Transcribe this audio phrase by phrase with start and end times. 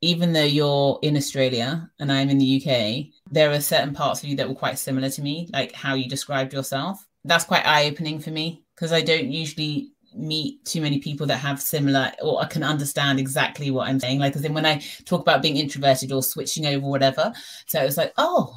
[0.00, 4.28] even though you're in Australia and I'm in the UK, there are certain parts of
[4.28, 7.06] you that were quite similar to me, like how you described yourself.
[7.24, 11.36] That's quite eye opening for me because I don't usually meet too many people that
[11.36, 14.18] have similar or I can understand exactly what I'm saying.
[14.18, 17.32] Like, because then when I talk about being introverted or switching over, or whatever,
[17.66, 18.56] so it was like, oh,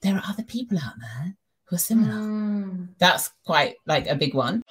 [0.00, 2.14] there are other people out there who are similar.
[2.14, 2.88] Mm.
[2.98, 4.62] That's quite like a big one.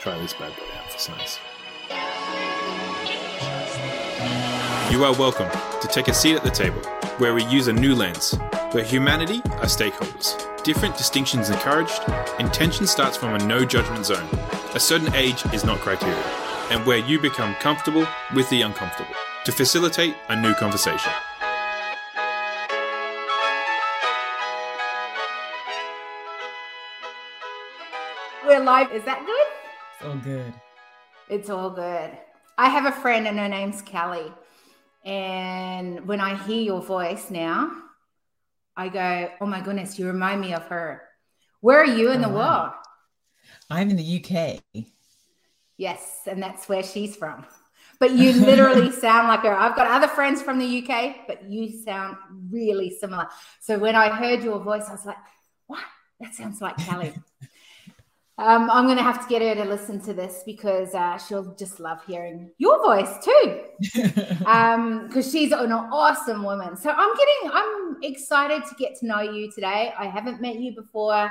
[0.00, 1.38] Try this bad boy out for size.
[4.94, 5.50] You are welcome
[5.80, 6.80] to take a seat at the table
[7.18, 8.38] where we use a new lens,
[8.70, 10.36] where humanity are stakeholders.
[10.62, 12.00] Different distinctions encouraged,
[12.38, 14.24] intention starts from a no judgment zone.
[14.72, 16.14] A certain age is not criteria,
[16.70, 21.10] and where you become comfortable with the uncomfortable to facilitate a new conversation.
[28.46, 28.92] We're live.
[28.92, 29.46] Is that good?
[29.96, 30.54] It's all good.
[31.28, 32.16] It's all good.
[32.56, 34.32] I have a friend and her name's Kelly.
[35.04, 37.70] And when I hear your voice now,
[38.76, 41.02] I go, oh my goodness, you remind me of her.
[41.60, 42.62] Where are you in oh, the wow.
[42.62, 42.72] world?
[43.70, 44.84] I'm in the UK.
[45.76, 47.44] Yes, and that's where she's from.
[48.00, 49.54] But you literally sound like her.
[49.54, 52.16] I've got other friends from the UK, but you sound
[52.50, 53.28] really similar.
[53.60, 55.16] So when I heard your voice, I was like,
[55.66, 55.84] what?
[56.20, 57.14] That sounds like Kelly.
[58.36, 61.54] Um, I'm going to have to get her to listen to this because uh, she'll
[61.54, 63.60] just love hearing your voice too.
[63.80, 66.76] Because um, she's an awesome woman.
[66.76, 69.92] So I'm getting, I'm excited to get to know you today.
[69.96, 71.30] I haven't met you before.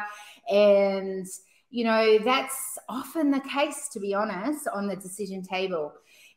[0.50, 1.28] And,
[1.72, 5.92] you know, that's often the case, to be honest, on the decision table.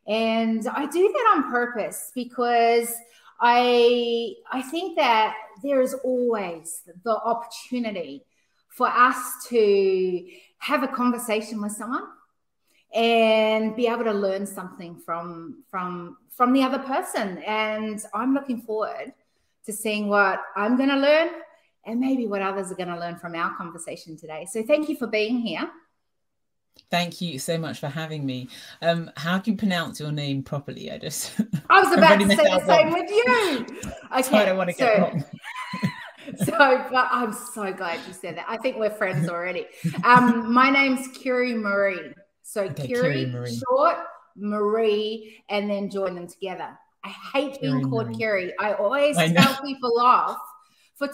[0.08, 2.92] And I do that on purpose because
[3.40, 8.24] I, I think that there is always the opportunity
[8.76, 10.26] for us to
[10.58, 12.04] have a conversation with someone
[12.94, 18.60] and be able to learn something from from from the other person and i'm looking
[18.60, 19.12] forward
[19.64, 21.28] to seeing what i'm going to learn
[21.84, 24.96] and maybe what others are going to learn from our conversation today so thank you
[24.96, 25.68] for being here
[26.90, 28.48] Thank you so much for having me.
[28.80, 30.90] Um, how do you pronounce your name properly?
[30.90, 31.32] I just
[31.68, 33.66] I was about to say the same with you.
[34.12, 35.24] Okay, so I don't want to get so, wrong.
[36.58, 38.46] so but I'm so glad you said that.
[38.48, 39.66] I think we're friends already.
[40.04, 42.12] Um, my name's Curie Marie.
[42.42, 43.60] So okay, Curie, Marie.
[43.68, 43.96] short,
[44.36, 46.78] Marie, and then join them together.
[47.04, 48.16] I hate being called Marie.
[48.16, 48.54] Curie.
[48.58, 50.38] I always I tell people off
[50.94, 51.10] for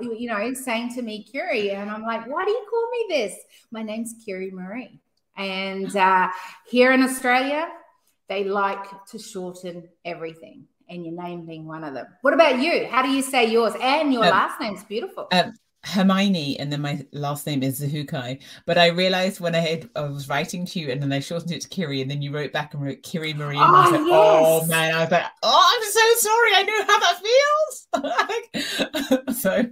[0.00, 3.34] you know saying to me Curie, and I'm like, why do you call me this?
[3.70, 5.00] My name's Curie Marie,
[5.36, 6.28] and uh,
[6.68, 7.68] here in Australia,
[8.28, 12.06] they like to shorten everything and your name being one of them.
[12.22, 12.86] What about you?
[12.90, 13.74] How do you say yours?
[13.80, 15.28] And your um, last name's beautiful.
[15.32, 18.42] Um, Hermione, and then my last name is Sihukai.
[18.66, 21.52] But I realized when I had I was writing to you, and then I shortened
[21.52, 23.56] it to Kiri, and then you wrote back and wrote Kiri Marie.
[23.56, 24.62] And oh, I was like, oh, yes.
[24.62, 26.50] oh man, I was like, oh, I'm so sorry.
[26.54, 26.98] I know how
[28.02, 29.40] that feels.
[29.40, 29.64] so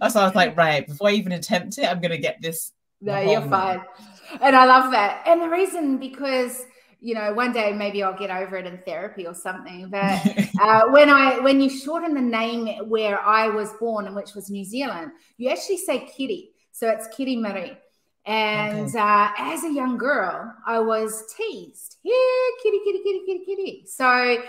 [0.00, 2.72] that's why I was like, right, before I even attempt it, I'm gonna get this.
[3.00, 3.82] No, you're fine.
[4.40, 5.22] And I love that.
[5.26, 6.64] And the reason because
[7.06, 9.88] you know, one day maybe I'll get over it in therapy or something.
[9.96, 10.20] But
[10.60, 14.50] uh, when I when you shorten the name where I was born, and which was
[14.50, 16.50] New Zealand, you actually say Kitty.
[16.72, 17.78] So it's Kitty Marie.
[18.24, 18.98] And okay.
[18.98, 21.98] uh, as a young girl, I was teased.
[22.02, 22.14] Yeah,
[22.60, 23.84] kitty, kitty, kitty, kitty, kitty.
[23.86, 24.42] So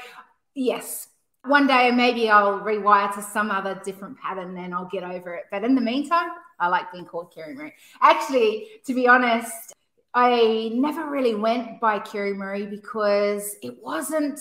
[0.56, 1.10] yes,
[1.46, 5.44] one day maybe I'll rewire to some other different pattern and I'll get over it.
[5.52, 6.30] But in the meantime,
[6.60, 7.74] I like being called Karen Marie.
[8.02, 9.77] Actually, to be honest,
[10.20, 14.40] I never really went by Kerry Murray because it wasn't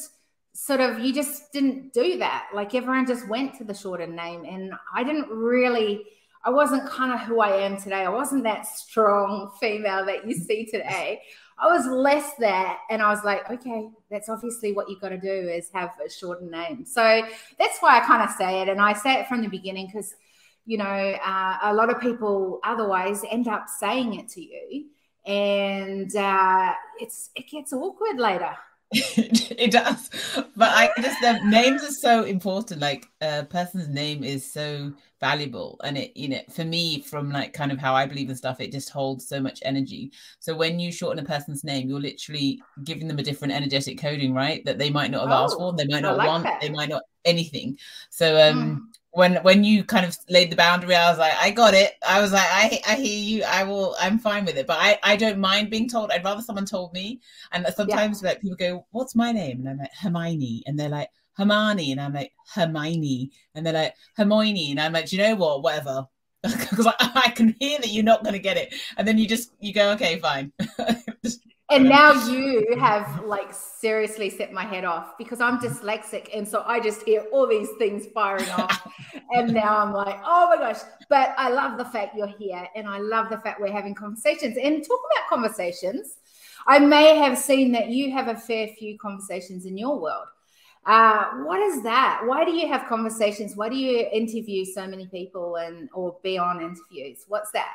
[0.54, 2.48] sort of you just didn't do that.
[2.54, 6.06] Like everyone just went to the shorter name, and I didn't really.
[6.42, 8.06] I wasn't kind of who I am today.
[8.06, 11.20] I wasn't that strong female that you see today.
[11.58, 15.18] I was less that, and I was like, okay, that's obviously what you got to
[15.18, 16.86] do is have a shorter name.
[16.86, 17.20] So
[17.58, 20.14] that's why I kind of say it, and I say it from the beginning because
[20.64, 20.84] you know
[21.22, 24.86] uh, a lot of people otherwise end up saying it to you
[25.26, 28.54] and uh, it's it gets awkward later.
[28.92, 30.10] it does,
[30.54, 32.80] but I just the names are so important.
[32.80, 37.52] Like a person's name is so valuable, and it you know for me from like
[37.52, 40.12] kind of how I believe in stuff, it just holds so much energy.
[40.38, 44.32] So when you shorten a person's name, you're literally giving them a different energetic coding,
[44.32, 44.64] right?
[44.64, 46.60] That they might not have oh, asked for, they might not like want, that.
[46.60, 47.76] they might not anything.
[48.10, 48.56] So um.
[48.92, 51.94] Mm when when you kind of laid the boundary, I was like, I got it.
[52.06, 53.44] I was like, I I hear you.
[53.44, 53.96] I will.
[53.98, 54.66] I'm fine with it.
[54.66, 56.10] But I I don't mind being told.
[56.10, 57.20] I'd rather someone told me.
[57.52, 58.28] And sometimes yeah.
[58.28, 62.00] like people go, "What's my name?" And I'm like Hermione, and they're like Hermione, and
[62.00, 65.62] I'm like Hermione, and they're like Hermione, and I'm like, you know what?
[65.62, 66.06] Whatever.
[66.42, 66.94] Because I,
[67.26, 69.72] I can hear that you're not going to get it, and then you just you
[69.72, 70.52] go, okay, fine.
[71.68, 76.28] and now you have like seriously set my head off because I'm dyslexic.
[76.32, 78.88] And so I just hear all these things firing off.
[79.32, 80.80] and now I'm like, oh my gosh.
[81.08, 84.56] But I love the fact you're here and I love the fact we're having conversations.
[84.62, 86.18] And talk about conversations.
[86.68, 90.26] I may have seen that you have a fair few conversations in your world.
[90.84, 92.22] Uh, what is that?
[92.26, 93.56] Why do you have conversations?
[93.56, 97.24] Why do you interview so many people and or be on interviews?
[97.26, 97.72] What's that?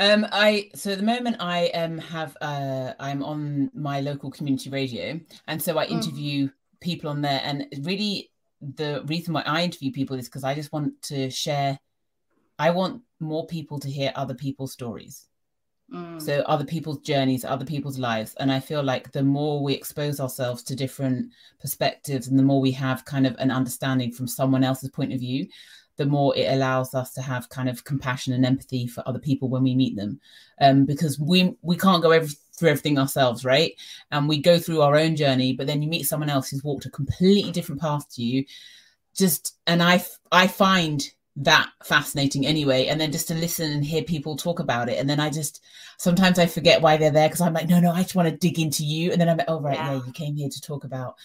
[0.00, 4.70] Um, I so at the moment I um have uh I'm on my local community
[4.70, 5.90] radio, and so I mm.
[5.90, 6.52] interview mm.
[6.80, 7.42] people on there.
[7.44, 8.30] And really,
[8.62, 11.78] the reason why I interview people is because I just want to share.
[12.58, 15.28] I want more people to hear other people's stories.
[15.92, 16.22] Mm.
[16.22, 20.18] So other people's journeys, other people's lives, and I feel like the more we expose
[20.18, 21.30] ourselves to different
[21.60, 25.20] perspectives, and the more we have kind of an understanding from someone else's point of
[25.20, 25.46] view,
[26.00, 29.50] the more it allows us to have kind of compassion and empathy for other people
[29.50, 30.18] when we meet them.
[30.58, 33.74] Um, because we we can't go every, through everything ourselves right?
[34.10, 36.86] And we go through our own journey but then you meet someone else who's walked
[36.86, 38.46] a completely different path to you.
[39.14, 40.02] Just and i
[40.32, 42.86] i find that fascinating anyway.
[42.86, 44.98] And then just to listen and hear people talk about it.
[44.98, 45.62] And then i just
[45.98, 48.34] sometimes i forget why they're there because i'm like no no i just want to
[48.34, 49.12] dig into you.
[49.12, 50.06] And then i'm like oh right yeah, yeah.
[50.06, 51.16] you came here to talk about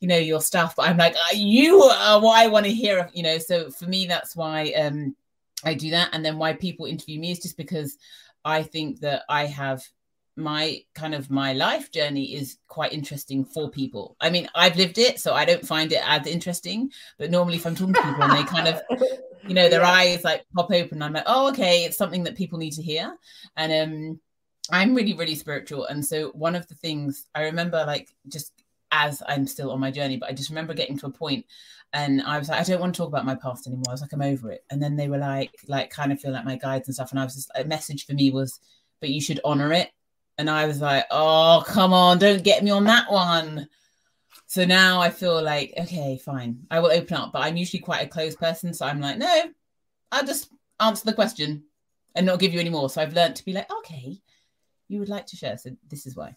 [0.00, 3.08] you know your stuff but i'm like uh, you are what i want to hear
[3.12, 5.14] you know so for me that's why um
[5.64, 7.98] i do that and then why people interview me is just because
[8.44, 9.82] i think that i have
[10.36, 14.96] my kind of my life journey is quite interesting for people i mean i've lived
[14.96, 18.22] it so i don't find it as interesting but normally if i'm talking to people
[18.22, 18.80] and they kind of
[19.46, 19.90] you know their yeah.
[19.90, 23.16] eyes like pop open i'm like oh okay it's something that people need to hear
[23.56, 24.20] and um
[24.70, 28.59] i'm really really spiritual and so one of the things i remember like just
[28.92, 30.16] as I'm still on my journey.
[30.16, 31.46] But I just remember getting to a point
[31.92, 33.84] and I was like, I don't want to talk about my past anymore.
[33.88, 34.64] I was like, I'm over it.
[34.70, 37.10] And then they were like, like kind of feel like my guides and stuff.
[37.10, 38.60] And I was just a message for me was,
[39.00, 39.90] but you should honor it.
[40.38, 43.68] And I was like, oh, come on, don't get me on that one.
[44.46, 47.32] So now I feel like, okay, fine, I will open up.
[47.32, 48.72] But I'm usually quite a closed person.
[48.72, 49.44] So I'm like, no,
[50.12, 50.50] I'll just
[50.80, 51.64] answer the question
[52.14, 52.88] and not give you any more.
[52.88, 54.18] So I've learned to be like, okay,
[54.88, 55.58] you would like to share.
[55.58, 56.36] So this is why.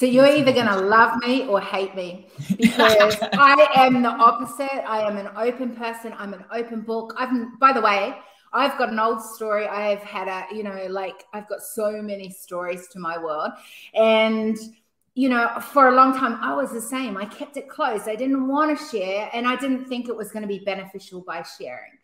[0.00, 2.26] So you're either going to love me or hate me
[2.56, 4.82] because I am the opposite.
[4.88, 6.14] I am an open person.
[6.16, 7.12] I'm an open book.
[7.18, 8.16] I've, by the way,
[8.50, 9.68] I've got an old story.
[9.68, 13.50] I've had a, you know, like I've got so many stories to my world.
[13.92, 14.56] And,
[15.16, 17.18] you know, for a long time, I was the same.
[17.18, 18.08] I kept it closed.
[18.08, 21.20] I didn't want to share and I didn't think it was going to be beneficial
[21.20, 21.99] by sharing.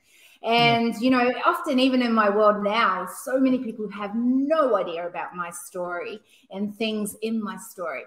[0.47, 1.01] And, yeah.
[1.01, 5.35] you know, often even in my world now, so many people have no idea about
[5.35, 6.21] my story
[6.51, 8.03] and things in my story.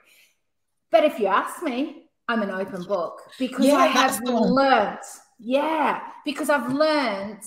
[0.90, 5.00] But if you ask me, I'm an open book because yeah, I have learned,
[5.38, 7.42] yeah, because I've learned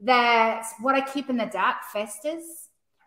[0.00, 2.44] that what I keep in the dark festers,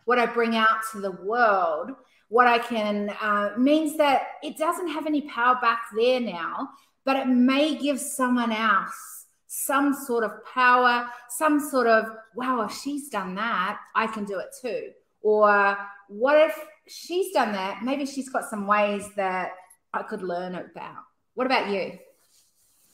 [0.03, 1.91] what I bring out to the world,
[2.27, 6.69] what I can uh, means that it doesn't have any power back there now,
[7.05, 9.18] but it may give someone else
[9.51, 12.05] some sort of power, some sort of,
[12.35, 14.91] wow, if she's done that, I can do it too.
[15.21, 15.75] Or
[16.07, 16.55] what if
[16.87, 17.83] she's done that?
[17.83, 19.53] Maybe she's got some ways that
[19.91, 20.97] I could learn about.
[21.33, 21.97] What about you?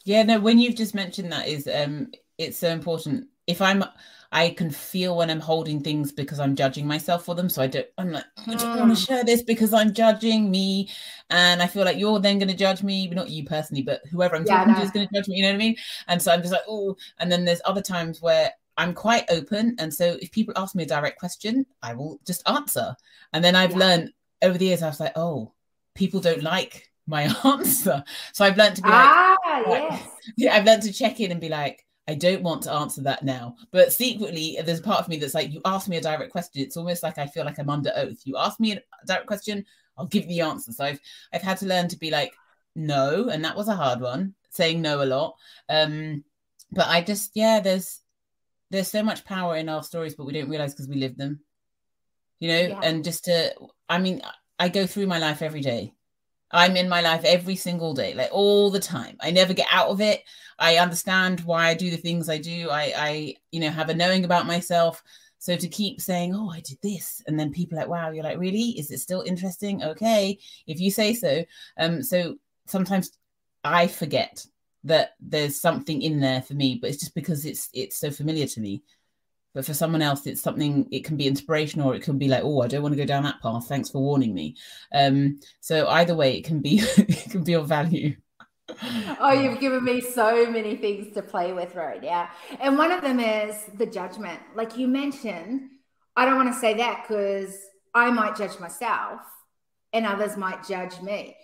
[0.06, 3.28] Yeah, no, when you've just mentioned that is um it's so important.
[3.48, 3.84] If I'm
[4.32, 7.48] I can feel when I'm holding things because I'm judging myself for them.
[7.48, 8.80] So I don't, I'm like, I don't mm.
[8.80, 10.90] want to share this because I'm judging me.
[11.30, 14.36] And I feel like you're then going to judge me, not you personally, but whoever
[14.36, 14.80] I'm yeah, talking no.
[14.80, 15.38] to is going to judge me.
[15.38, 15.76] You know what I mean?
[16.10, 19.76] And so I'm just like, oh, and then there's other times where I'm quite open.
[19.80, 22.94] And so if people ask me a direct question, I will just answer.
[23.32, 23.78] And then I've yeah.
[23.78, 25.54] learned over the years, I was like, oh,
[25.94, 28.04] people don't like my answer.
[28.34, 30.10] So I've learned to be like, ah, like, yes.
[30.36, 33.24] yeah, I've learned to check in and be like, I don't want to answer that
[33.24, 33.56] now.
[33.72, 36.62] But secretly, there's a part of me that's like, you ask me a direct question.
[36.62, 38.22] It's almost like I feel like I'm under oath.
[38.26, 39.66] You ask me a direct question,
[39.98, 40.72] I'll give you the answer.
[40.72, 41.00] So I've
[41.34, 42.34] I've had to learn to be like,
[42.76, 45.36] no, and that was a hard one, saying no a lot.
[45.70, 46.24] Um,
[46.72, 48.02] but I just, yeah, there's
[48.70, 51.40] there's so much power in our stories, but we don't realize because we live them.
[52.40, 52.80] You know, yeah.
[52.84, 53.56] and just to
[53.90, 54.22] I mean,
[54.60, 55.95] I go through my life every day
[56.56, 59.18] I'm in my life every single day, like all the time.
[59.20, 60.24] I never get out of it.
[60.58, 62.70] I understand why I do the things I do.
[62.70, 65.04] I, I, you know, have a knowing about myself.
[65.38, 68.40] So to keep saying, "Oh, I did this," and then people like, "Wow," you're like,
[68.40, 68.70] "Really?
[68.80, 71.44] Is it still interesting?" Okay, if you say so.
[71.78, 73.12] Um, so sometimes
[73.64, 74.46] I forget
[74.86, 78.48] that there's something in there for me, but it's just because it's it's so familiar
[78.48, 78.82] to me
[79.56, 82.44] but for someone else it's something it can be inspirational or it can be like
[82.44, 84.56] oh i don't want to go down that path thanks for warning me
[84.94, 88.16] um so either way it can be it can be of value
[89.20, 93.02] oh you've given me so many things to play with right now and one of
[93.02, 95.70] them is the judgment like you mentioned
[96.16, 97.58] i don't want to say that because
[97.96, 99.22] i might judge myself
[99.96, 101.36] and others might judge me.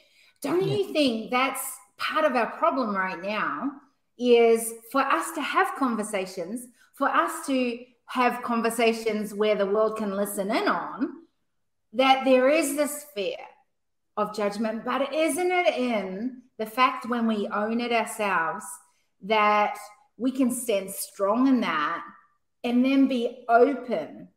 [0.41, 0.75] Don't yeah.
[0.75, 1.61] you think that's
[1.97, 3.71] part of our problem right now?
[4.19, 7.79] Is for us to have conversations, for us to
[8.11, 11.09] have conversations where the world can listen in on,
[11.93, 13.37] that there is this fear
[14.17, 18.65] of judgment, but isn't it in the fact when we own it ourselves
[19.23, 19.77] that
[20.17, 22.03] we can stand strong in that
[22.63, 24.27] and then be open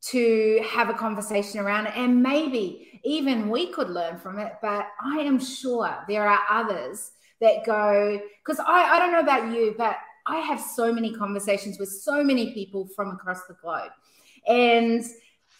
[0.00, 1.92] to have a conversation around it.
[1.96, 4.52] And maybe even we could learn from it.
[4.60, 9.52] But I am sure there are others that go, because I, I don't know about
[9.52, 13.90] you, but I have so many conversations with so many people from across the globe.
[14.46, 15.04] And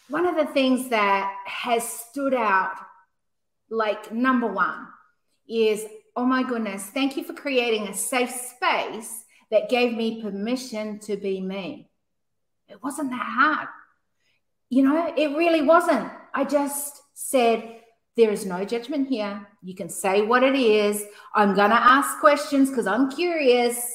[0.09, 2.73] one of the things that has stood out,
[3.69, 4.87] like number one,
[5.47, 10.99] is oh my goodness, thank you for creating a safe space that gave me permission
[10.99, 11.89] to be me.
[12.67, 13.67] It wasn't that hard.
[14.69, 16.11] You know, it really wasn't.
[16.33, 17.81] I just said,
[18.15, 19.45] there is no judgment here.
[19.61, 21.03] You can say what it is.
[21.33, 23.93] I'm going to ask questions because I'm curious.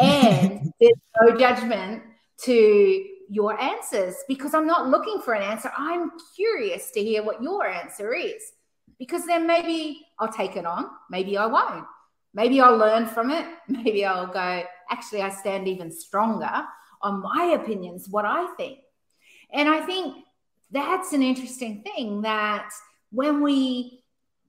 [0.00, 2.02] And there's no judgment
[2.44, 5.70] to your answers because I'm not looking for an answer.
[5.76, 8.42] I'm curious to hear what your answer is
[8.98, 10.86] because then maybe I'll take it on.
[11.10, 11.84] Maybe I won't.
[12.34, 13.46] Maybe I'll learn from it.
[13.68, 16.64] Maybe I'll go, actually, I stand even stronger
[17.02, 18.78] on my opinions, what I think.
[19.52, 20.16] And I think
[20.70, 22.70] that's an interesting thing that
[23.10, 24.04] when we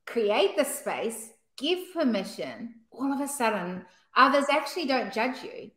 [0.06, 5.72] create the space, give permission, all of a sudden, others actually don't judge you.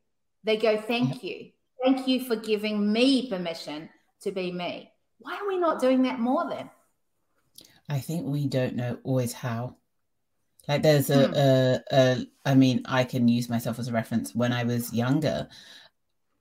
[0.45, 1.51] They go, Thank you.
[1.83, 3.89] Thank you for giving me permission
[4.23, 4.91] to be me.
[5.19, 6.71] Why are we not doing that more then?
[7.89, 9.77] I think we don't know always how.
[10.67, 11.35] Like there's a, hmm.
[11.35, 14.35] a, a, I mean, I can use myself as a reference.
[14.35, 15.49] When I was younger,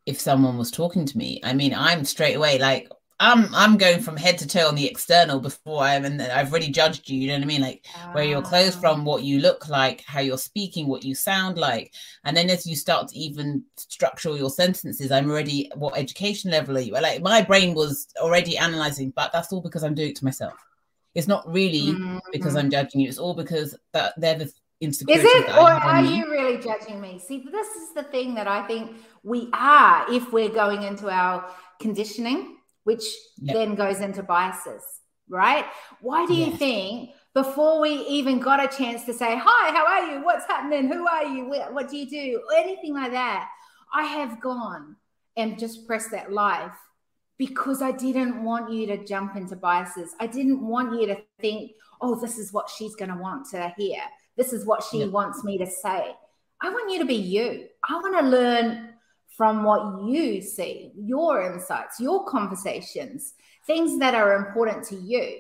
[0.06, 2.90] if someone was talking to me, I mean, I'm straight away like,
[3.24, 6.70] I'm I'm going from head to toe on the external before I'm and I've already
[6.70, 7.18] judged you.
[7.18, 7.62] You know what I mean?
[7.62, 9.04] Like where your clothes from, ah.
[9.04, 11.94] what you look like, how you're speaking, what you sound like,
[12.26, 16.78] and then as you start to even structure your sentences, I'm already what education level
[16.78, 16.92] are you?
[16.92, 20.54] Like my brain was already analyzing, but that's all because I'm doing it to myself.
[21.16, 22.18] It's not really mm-hmm.
[22.34, 23.08] because I'm judging you.
[23.08, 24.52] It's all because that they're the
[24.82, 25.26] insecurities.
[25.26, 27.20] Is it, or are you really judging me?
[27.20, 31.50] See, this is the thing that I think we are if we're going into our
[31.80, 33.04] conditioning, which
[33.40, 33.56] yep.
[33.56, 34.84] then goes into biases,
[35.30, 35.66] right?
[36.02, 36.52] Why do yes.
[36.52, 37.10] you think?
[37.34, 40.24] Before we even got a chance to say, Hi, how are you?
[40.24, 40.88] What's happening?
[40.88, 41.46] Who are you?
[41.72, 42.42] What do you do?
[42.56, 43.50] Anything like that.
[43.94, 44.96] I have gone
[45.36, 46.72] and just pressed that live
[47.38, 50.12] because I didn't want you to jump into biases.
[50.20, 51.72] I didn't want you to think,
[52.02, 54.00] oh, this is what she's going to want to hear.
[54.38, 55.08] This is what she yeah.
[55.08, 56.16] wants me to say.
[56.62, 57.68] I want you to be you.
[57.88, 58.93] I want to learn
[59.36, 63.34] from what you see, your insights, your conversations,
[63.66, 65.40] things that are important to you.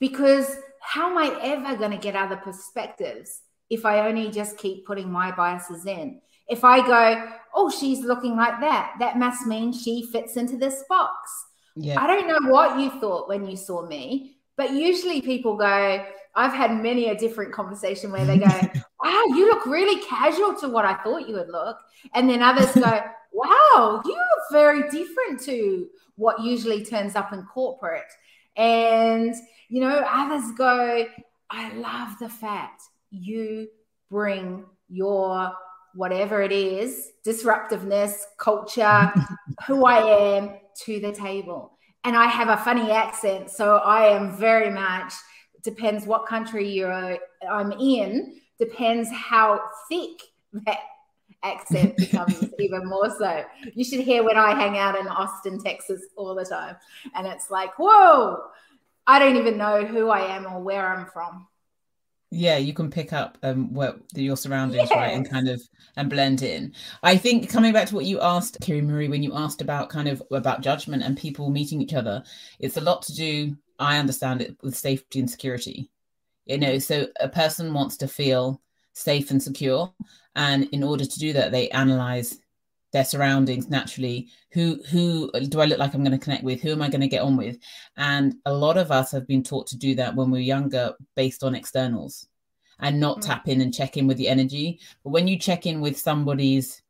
[0.00, 4.86] Because how am I ever going to get other perspectives if I only just keep
[4.86, 6.20] putting my biases in?
[6.48, 10.84] If I go, oh, she's looking like that, that must mean she fits into this
[10.88, 11.14] box.
[11.76, 12.02] Yeah.
[12.02, 16.04] I don't know what you thought when you saw me, but usually people go,
[16.34, 18.46] I've had many a different conversation where they go,
[19.04, 21.76] wow, you look really casual to what I thought you would look.
[22.14, 23.00] And then others go,
[23.32, 24.16] wow, you're
[24.52, 28.10] very different to what usually turns up in corporate.
[28.56, 29.34] And,
[29.68, 31.06] you know, others go,
[31.50, 33.68] I love the fact you
[34.10, 35.52] bring your
[35.94, 39.12] whatever it is, disruptiveness, culture,
[39.66, 40.50] who I am
[40.84, 41.78] to the table.
[42.04, 45.12] And I have a funny accent, so I am very much
[45.62, 47.16] depends what country you're uh,
[47.50, 50.20] I'm in, depends how thick
[50.52, 50.78] that
[51.42, 53.44] accent becomes even more so.
[53.74, 56.76] You should hear when I hang out in Austin, Texas all the time.
[57.14, 58.38] And it's like, whoa,
[59.06, 61.46] I don't even know who I am or where I'm from
[62.30, 64.96] yeah you can pick up um what your surroundings yes.
[64.96, 65.62] right and kind of
[65.96, 69.34] and blend in i think coming back to what you asked kiri marie when you
[69.34, 72.22] asked about kind of about judgment and people meeting each other
[72.58, 75.90] it's a lot to do i understand it with safety and security
[76.44, 78.60] you know so a person wants to feel
[78.92, 79.92] safe and secure
[80.38, 82.38] and in order to do that they analyze
[82.92, 84.28] their surroundings naturally.
[84.52, 86.62] Who who do i look like i'm going to connect with?
[86.62, 87.58] Who am i going to get on with?
[87.98, 90.94] And a lot of us have been taught to do that when we are younger
[91.14, 92.28] based on externals
[92.80, 93.28] and not mm-hmm.
[93.28, 94.80] tap in and check in with the energy.
[95.04, 96.80] But when you check in with somebody's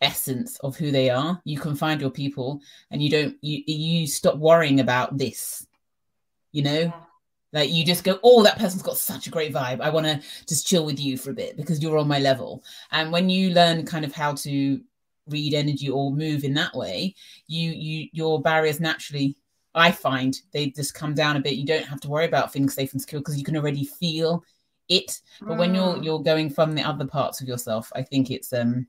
[0.00, 2.60] essence of who they are you can find your people
[2.90, 5.66] and you don't you you stop worrying about this
[6.52, 6.80] you know?
[6.80, 6.92] Yeah.
[7.52, 9.80] Like you just go, oh, that person's got such a great vibe.
[9.80, 12.62] I want to just chill with you for a bit because you're on my level.
[12.90, 14.80] And when you learn kind of how to
[15.28, 17.14] read energy or move in that way,
[17.46, 19.36] you you your barriers naturally
[19.74, 21.54] I find they just come down a bit.
[21.56, 24.42] You don't have to worry about feeling safe and secure because you can already feel
[24.88, 25.20] it.
[25.40, 26.04] But when you're Mm.
[26.04, 28.86] you're going from the other parts of yourself, I think it's um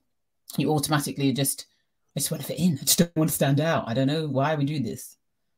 [0.57, 1.67] you automatically just
[2.15, 2.73] I just want to fit in.
[2.81, 3.87] I just don't want to stand out.
[3.87, 5.16] I don't know why we do this.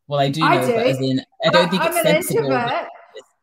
[0.10, 0.74] Well, I do know, I but do.
[0.74, 2.52] as in I don't think I'm it's an sensible.
[2.52, 2.88] introvert.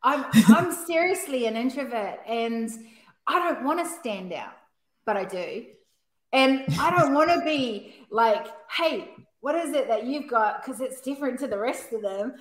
[0.03, 2.69] I'm I'm seriously an introvert, and
[3.25, 4.53] I don't want to stand out,
[5.07, 5.65] but I do,
[6.33, 10.65] and I don't want to be like, hey, what is it that you've got?
[10.65, 12.35] Because it's different to the rest of them.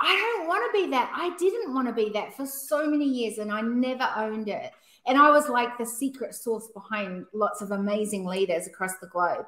[0.00, 1.12] I don't want to be that.
[1.14, 4.72] I didn't want to be that for so many years, and I never owned it.
[5.06, 9.46] And I was like the secret source behind lots of amazing leaders across the globe.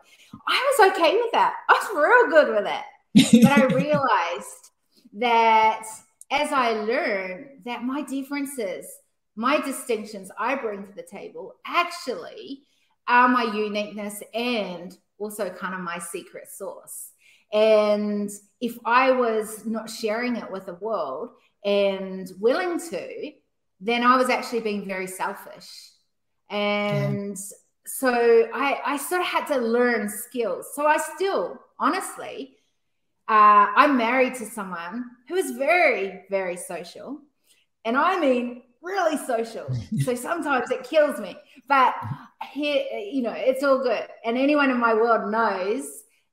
[0.48, 1.54] I was okay with that.
[1.68, 2.84] I was real good with it
[3.14, 4.70] but I realized
[5.14, 5.84] that
[6.30, 8.86] as I learned that my differences,
[9.36, 12.62] my distinctions I bring to the table actually
[13.08, 17.10] are my uniqueness and also kind of my secret sauce.
[17.52, 21.30] And if I was not sharing it with the world
[21.64, 23.32] and willing to,
[23.80, 25.68] then I was actually being very selfish.
[26.48, 27.36] And
[27.86, 30.68] so I, I sort of had to learn skills.
[30.74, 32.56] So I still, honestly,
[33.30, 37.20] uh, I'm married to someone who is very, very social.
[37.84, 39.68] And I mean, really social.
[40.04, 41.36] so sometimes it kills me.
[41.68, 41.94] But
[42.52, 44.06] he, you know, it's all good.
[44.24, 45.84] And anyone in my world knows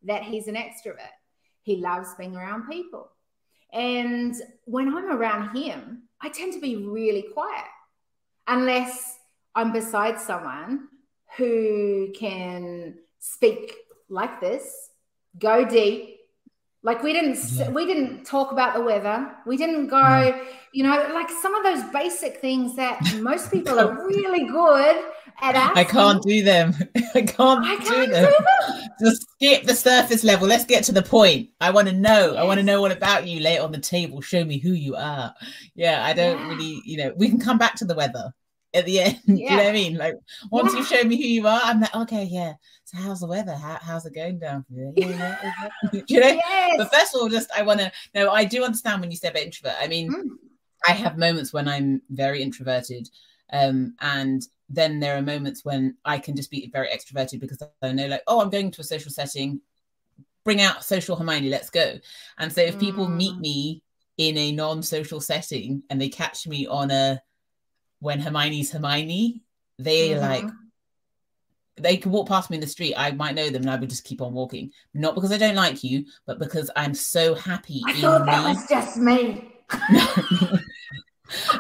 [0.06, 1.14] that he's an extrovert.
[1.62, 3.12] He loves being around people.
[3.72, 4.34] And
[4.66, 7.66] when I'm around him, I tend to be really quiet
[8.48, 9.20] unless
[9.54, 10.88] I'm beside someone
[11.38, 13.76] who can speak
[14.10, 14.90] like this,
[15.38, 16.17] go deep.
[16.84, 17.70] Like we didn't Yeah.
[17.70, 19.32] we didn't talk about the weather.
[19.46, 20.40] We didn't go,
[20.74, 24.96] you know, like some of those basic things that most people are really good
[25.42, 25.78] at asking.
[25.78, 26.74] I can't do them.
[27.16, 28.26] I can't, I do can't them.
[28.32, 28.38] do
[28.72, 28.90] them.
[29.02, 30.48] Just skip the surface level.
[30.48, 31.50] Let's get to the point.
[31.62, 32.36] I want to know.
[32.36, 33.40] I want to know all about you.
[33.42, 34.22] Lay it on the table.
[34.22, 35.34] Show me who you are.
[35.76, 36.48] Yeah, I don't Yeah.
[36.50, 38.34] really, you know, we can come back to the weather
[38.74, 39.20] at the end.
[39.26, 39.98] you know what I mean?
[39.98, 40.16] Like
[40.52, 42.54] once you show me who you are, I'm like, okay, yeah.
[42.86, 43.56] So how's the weather?
[43.56, 44.94] How, how's it going down for you?
[44.96, 46.02] Yeah, yeah, yeah.
[46.08, 46.28] you know?
[46.28, 46.76] Yes.
[46.78, 49.30] But first of all, just I want to no, I do understand when you say
[49.30, 49.76] about introvert.
[49.80, 50.30] I mean, Mm.
[50.88, 53.10] I have moments when I'm very introverted,
[53.52, 57.92] um, and then there are moments when I can just be very extroverted because I
[57.94, 59.60] know, like, oh, I'm going to a social setting,
[60.46, 61.96] bring out social Hermione, let's go.
[62.38, 63.40] And so if people meet Mm.
[63.42, 63.84] me
[64.18, 67.22] in a non-social setting and they catch me on a
[68.00, 69.42] when Hermione's Hermione,
[69.80, 70.22] they Mhm.
[70.22, 70.50] like
[71.80, 72.96] they could walk past me in the street.
[72.96, 74.72] I might know them, and I would just keep on walking.
[74.96, 78.50] Not because I don't like you, but because I'm so happy I thought that me.
[78.54, 79.54] was just me.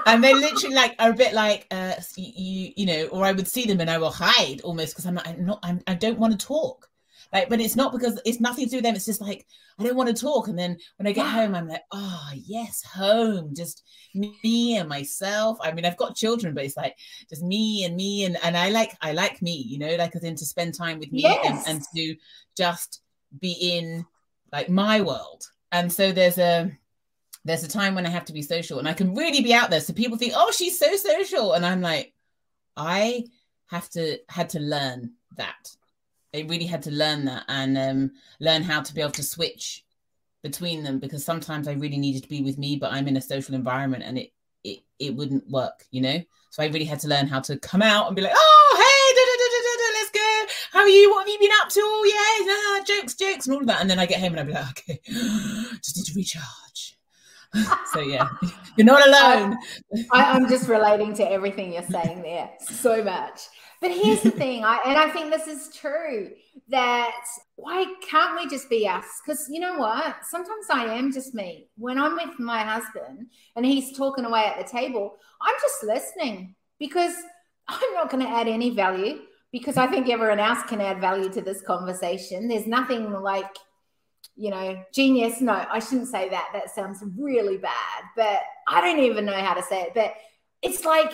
[0.05, 3.47] and they literally like are a bit like uh you you know or i would
[3.49, 6.17] see them and i will hide almost because i'm not i'm not I'm, i don't
[6.17, 6.89] want to talk
[7.33, 9.45] like but it's not because it's nothing to do with them it's just like
[9.79, 12.83] i don't want to talk and then when i get home i'm like oh yes
[12.83, 13.83] home just
[14.15, 16.95] me and myself i mean i've got children but it's like
[17.29, 20.23] just me and me and and i like i like me you know like as
[20.23, 22.15] in to spend time with me and, and to
[22.55, 23.01] just
[23.39, 24.05] be in
[24.51, 26.71] like my world and so there's a
[27.47, 29.69] there's a time when I have to be social and I can really be out
[29.69, 29.79] there.
[29.79, 31.53] So people think, oh, she's so social.
[31.53, 32.13] And I'm like,
[32.75, 33.23] I
[33.67, 35.69] have to had to learn that.
[36.35, 39.83] I really had to learn that and um, learn how to be able to switch
[40.43, 43.21] between them because sometimes I really needed to be with me, but I'm in a
[43.21, 44.31] social environment and it
[44.63, 46.21] it it wouldn't work, you know.
[46.51, 49.07] So I really had to learn how to come out and be like, oh, hey,
[49.99, 50.77] let's go.
[50.77, 51.11] How are you?
[51.11, 51.79] What have you been up to?
[51.83, 53.81] Oh, yeah, nah, jokes, jokes, and all of that.
[53.81, 54.99] And then I get home and be like, okay,
[55.83, 56.97] just need to recharge.
[57.93, 58.27] so yeah,
[58.77, 59.57] you're not alone.
[60.11, 63.41] I, I'm just relating to everything you're saying there so much.
[63.79, 66.31] But here's the thing, I and I think this is true
[66.69, 69.05] that why can't we just be us?
[69.23, 70.17] Because you know what?
[70.23, 71.67] Sometimes I am just me.
[71.77, 76.55] When I'm with my husband and he's talking away at the table, I'm just listening
[76.79, 77.13] because
[77.67, 79.19] I'm not going to add any value
[79.51, 82.47] because I think everyone else can add value to this conversation.
[82.47, 83.55] There's nothing like
[84.37, 85.41] you know, genius.
[85.41, 86.49] No, I shouldn't say that.
[86.53, 89.93] That sounds really bad, but I don't even know how to say it.
[89.95, 90.13] But
[90.61, 91.11] it's like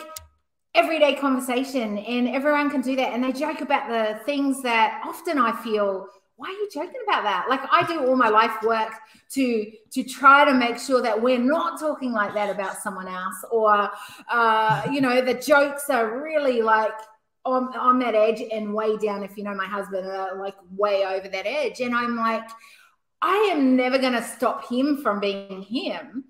[0.76, 3.14] everyday conversation, and everyone can do that.
[3.14, 7.24] And they joke about the things that often I feel, why are you joking about
[7.24, 7.46] that?
[7.48, 8.92] Like I do all my life work
[9.32, 13.46] to to try to make sure that we're not talking like that about someone else,
[13.52, 13.90] or
[14.30, 16.94] uh, you know, the jokes are really like
[17.46, 19.24] on, on that edge and way down.
[19.24, 22.48] If you know my husband, uh, like way over that edge, and I'm like.
[23.26, 26.26] I am never going to stop him from being him,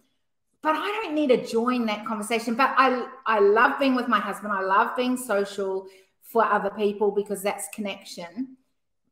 [0.64, 2.56] but I don't need to join that conversation.
[2.56, 4.54] But I, I love being with my husband.
[4.54, 5.88] I love being social
[6.24, 8.58] for other people because that's connection.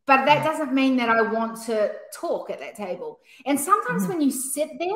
[0.08, 3.20] but that doesn't mean that I want to talk at that table.
[3.46, 4.14] And sometimes mm-hmm.
[4.14, 4.90] when you sit there,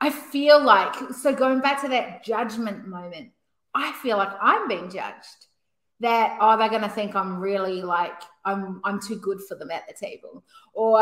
[0.00, 3.30] I feel like, so going back to that judgment moment,
[3.74, 5.46] I feel like I'm being judged.
[6.00, 9.70] That oh, they're going to think I'm really like I'm I'm too good for them
[9.70, 10.98] at the table, or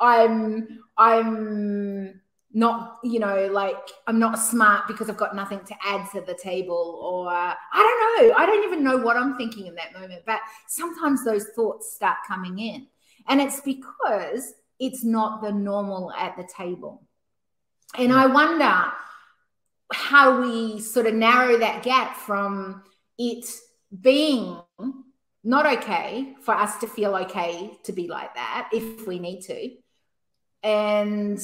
[0.00, 2.20] I'm I'm
[2.52, 3.76] not you know like
[4.08, 8.28] i'm not smart because i've got nothing to add to the table or i don't
[8.28, 8.34] know.
[8.36, 12.18] I don't even know what i'm thinking in that moment but sometimes those thoughts start
[12.26, 12.86] coming in.
[13.28, 17.06] And it's because it's not the normal at the table.
[17.96, 18.34] And i mm.
[18.34, 18.84] wonder
[19.92, 22.82] how we sort of narrow that gap from
[23.18, 23.44] it
[24.00, 24.60] being
[25.42, 29.70] not okay for us to feel okay to be like that if we need to
[30.62, 31.42] and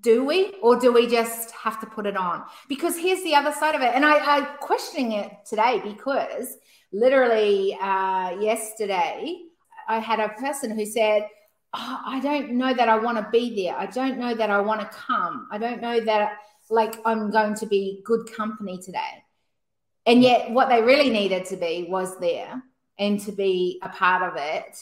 [0.00, 2.44] do we or do we just have to put it on?
[2.68, 6.56] Because here's the other side of it and i i'm questioning it today because
[6.92, 9.42] literally uh, yesterday
[9.88, 11.26] i had a person who said
[11.74, 13.76] oh, i don't know that i want to be there.
[13.76, 15.48] I don't know that i want to come.
[15.50, 16.38] I don't know that
[16.70, 19.24] like i'm going to be good company today.
[20.06, 22.62] And yet what they really needed to be was there
[22.98, 24.78] and to be a part of it.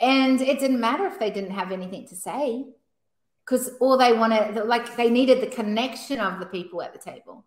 [0.00, 2.64] And it didn't matter if they didn't have anything to say
[3.52, 7.44] because all they wanted, like they needed the connection of the people at the table,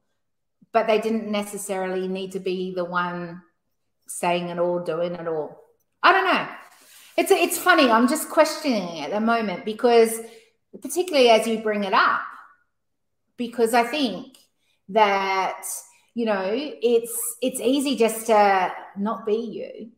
[0.72, 3.41] but they didn't necessarily need to be the one
[4.06, 5.60] saying it all, doing it all.
[6.04, 6.48] I don't know.
[7.18, 7.89] It's it's funny.
[7.89, 10.20] I'm just questioning at the moment because,
[10.80, 12.22] particularly as you bring it up,
[13.36, 14.38] because I think
[14.89, 15.63] that
[16.13, 19.91] you know it's it's easy just to not be you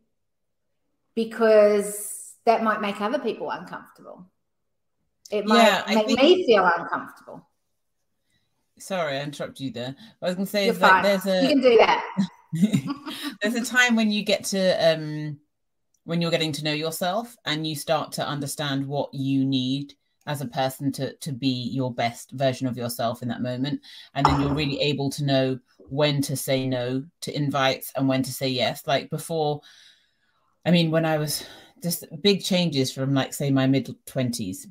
[1.14, 4.24] because that might make other people uncomfortable.
[5.30, 6.20] It might yeah, make think...
[6.20, 7.46] me feel uncomfortable.
[8.78, 9.94] Sorry, I interrupted you there.
[10.22, 12.04] I was going to say You're that there's a you can do that.
[13.42, 15.38] there's a time when you get to um
[16.04, 19.92] when you're getting to know yourself and you start to understand what you need
[20.26, 23.80] as a person to to be your best version of yourself in that moment
[24.14, 28.22] and then you're really able to know when to say no to invites and when
[28.22, 29.60] to say yes like before
[30.64, 31.44] i mean when i was
[31.82, 34.66] just big changes from like say my mid 20s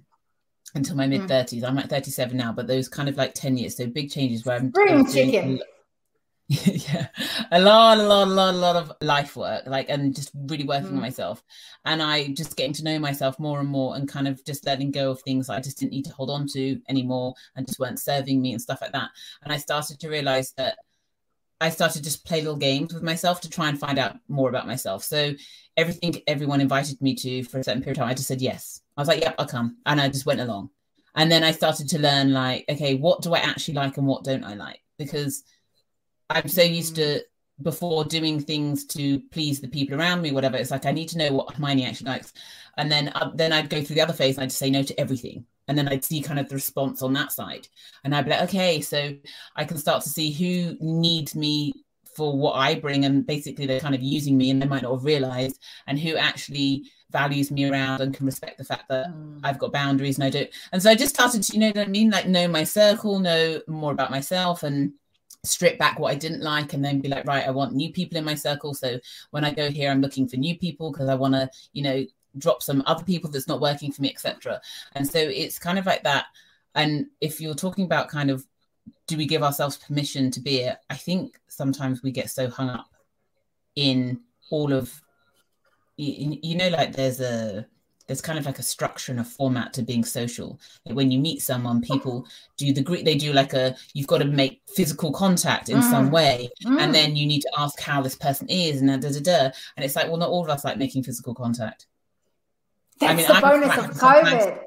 [0.76, 1.62] until my mid 30s.
[1.62, 1.70] Mm.
[1.70, 4.58] I'm at 37 now, but those kind of like 10 years, so big changes where
[4.58, 5.60] I'm Spring chicken.
[6.50, 7.08] yeah,
[7.52, 10.64] a lot, a lot, a lot, a lot of life work, like, and just really
[10.64, 10.94] working mm.
[10.94, 11.44] on myself.
[11.84, 14.92] And I just getting to know myself more and more, and kind of just letting
[14.92, 18.00] go of things I just didn't need to hold on to anymore, and just weren't
[18.00, 19.10] serving me and stuff like that.
[19.44, 20.78] And I started to realize that
[21.60, 24.68] I started just play little games with myself to try and find out more about
[24.68, 25.04] myself.
[25.04, 25.34] So
[25.76, 28.82] everything everyone invited me to for a certain period of time, I just said yes.
[28.98, 29.78] I was like, yep, I'll come.
[29.86, 30.72] And I just went along.
[31.16, 34.24] And then I started to learn, like, okay, what do I actually like and what
[34.24, 34.82] don't I like?
[34.98, 35.44] Because
[36.30, 37.22] I'm so used to
[37.62, 40.58] before doing things to please the people around me, whatever.
[40.58, 42.34] It's like I need to know what Hermione actually likes,
[42.78, 45.00] and then uh, then I'd go through the other phase and I'd say no to
[45.00, 47.68] everything, and then I'd see kind of the response on that side,
[48.04, 49.16] and I'd be like, okay, so
[49.56, 51.74] I can start to see who needs me
[52.18, 54.94] for what I bring, and basically they're kind of using me, and they might not
[54.94, 59.40] have realized, and who actually values me around and can respect the fact that mm.
[59.44, 60.50] I've got boundaries and I don't.
[60.74, 62.10] And so I just started to, you know what I mean?
[62.10, 64.92] Like know my circle, know more about myself and
[65.44, 68.18] strip back what I didn't like and then be like, right, I want new people
[68.18, 68.74] in my circle.
[68.74, 69.00] So
[69.32, 72.06] when I go here, I'm looking for new people because I want to, you know,
[72.38, 74.60] drop some other people that's not working for me, etc.
[74.94, 76.26] And so it's kind of like that.
[76.76, 78.46] And if you're talking about kind of
[79.08, 80.78] do we give ourselves permission to be it?
[80.90, 82.90] I think sometimes we get so hung up
[83.76, 84.20] in
[84.50, 85.02] all of
[85.98, 87.66] you, you know like there's a
[88.08, 90.60] there's kind of like a structure and a format to being social.
[90.86, 93.04] Like when you meet someone, people do the greet.
[93.04, 93.76] They do like a.
[93.94, 95.92] You've got to make physical contact in mm.
[95.92, 96.80] some way, mm.
[96.80, 99.52] and then you need to ask how this person is, and da, da da.
[99.76, 101.88] And it's like, well, not all of us like making physical contact.
[103.00, 104.64] That's I mean, the I'm bonus of COVID.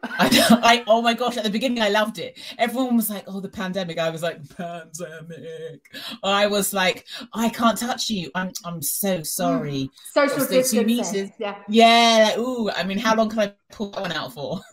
[0.04, 2.38] I, I, oh my gosh, at the beginning I loved it.
[2.56, 3.98] Everyone was like, oh, the pandemic.
[3.98, 5.92] I was like, pandemic.
[6.22, 8.30] I was like, I can't touch you.
[8.34, 9.90] I'm I'm so sorry.
[9.90, 9.90] Mm.
[10.12, 11.32] Social distancing.
[11.38, 11.56] Yeah.
[11.68, 12.30] Yeah.
[12.30, 14.60] Like, ooh, I mean, how long can I pull that one out for?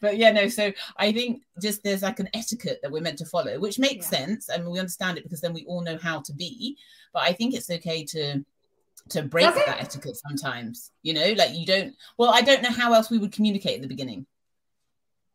[0.00, 3.26] but yeah, no, so I think just there's like an etiquette that we're meant to
[3.26, 4.18] follow, which makes yeah.
[4.18, 4.48] sense.
[4.48, 6.76] I mean, we understand it because then we all know how to be.
[7.12, 8.44] But I think it's okay to
[9.08, 12.92] to break that etiquette sometimes you know like you don't well i don't know how
[12.92, 14.26] else we would communicate at the beginning.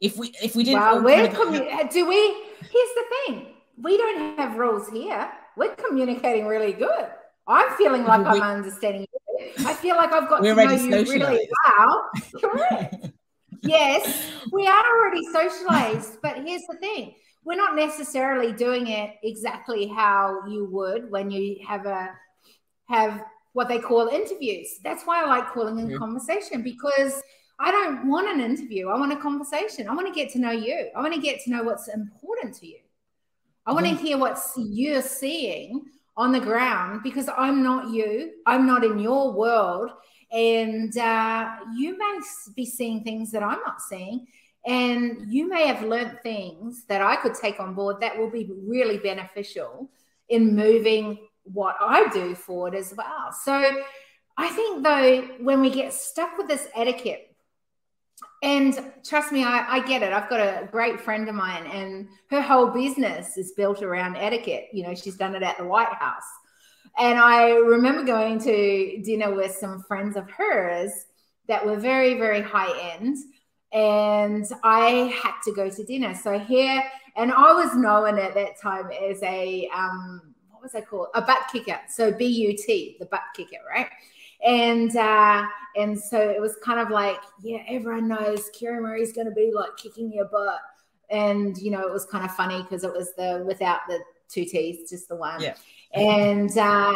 [0.02, 3.46] If we if we didn't well, we're commu- uh, do we here's the thing.
[3.78, 5.32] We don't have rules here.
[5.56, 7.08] We're communicating really good.
[7.48, 9.50] I'm feeling like we, i'm understanding you.
[9.66, 12.10] I feel like i've got to know you really well.
[12.42, 13.12] Correct.
[13.62, 17.14] Yes we are already socialized but here's the thing.
[17.44, 22.10] We're not necessarily doing it exactly how you would when you have a
[22.88, 24.80] have what they call interviews.
[24.84, 25.98] That's why I like calling in yeah.
[25.98, 27.22] conversation because
[27.60, 28.90] I don't want an interview.
[28.90, 29.88] I want a conversation.
[29.88, 30.90] I want to get to know you.
[30.96, 32.80] I want to get to know what's important to you.
[33.66, 35.84] I want to hear what you're seeing
[36.18, 38.32] on the ground because I'm not you.
[38.46, 39.92] I'm not in your world.
[40.32, 42.20] And uh, you may
[42.56, 44.26] be seeing things that I'm not seeing.
[44.66, 48.50] And you may have learned things that I could take on board that will be
[48.66, 49.90] really beneficial
[50.30, 51.20] in moving
[51.54, 53.32] what I do for it as well.
[53.44, 53.84] So
[54.38, 57.28] I think, though, when we get stuck with this etiquette,
[58.44, 60.14] and trust me, I, I, get it.
[60.14, 64.70] I've got a great friend of mine, and her whole business is built around etiquette.
[64.74, 66.24] You know, she's done it at the White House.
[66.98, 70.92] And I remember going to dinner with some friends of hers
[71.48, 73.18] that were very, very high end.
[73.72, 76.16] And I had to go to dinner.
[76.16, 76.84] So here,
[77.16, 80.31] and I was known at that time as a, um,
[80.62, 81.08] what was I called?
[81.15, 81.80] A butt kicker.
[81.89, 83.88] So B U T, the butt kicker, right?
[84.45, 85.43] And uh,
[85.76, 89.52] and so it was kind of like, yeah, everyone knows Kira Marie's going to be
[89.54, 90.60] like kicking your butt.
[91.10, 94.45] And you know, it was kind of funny because it was the without the two
[94.45, 95.41] T's, just the one.
[95.41, 95.56] Yeah.
[95.93, 96.93] And uh,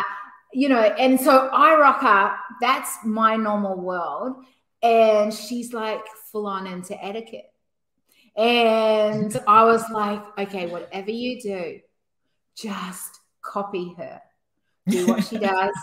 [0.53, 2.37] you know, and so I rock up.
[2.61, 4.45] That's my normal world,
[4.83, 7.51] and she's like full on into etiquette.
[8.37, 11.79] And I was like, okay, whatever you do,
[12.55, 13.14] just
[13.45, 14.21] copy her.
[14.87, 15.73] Do what she does.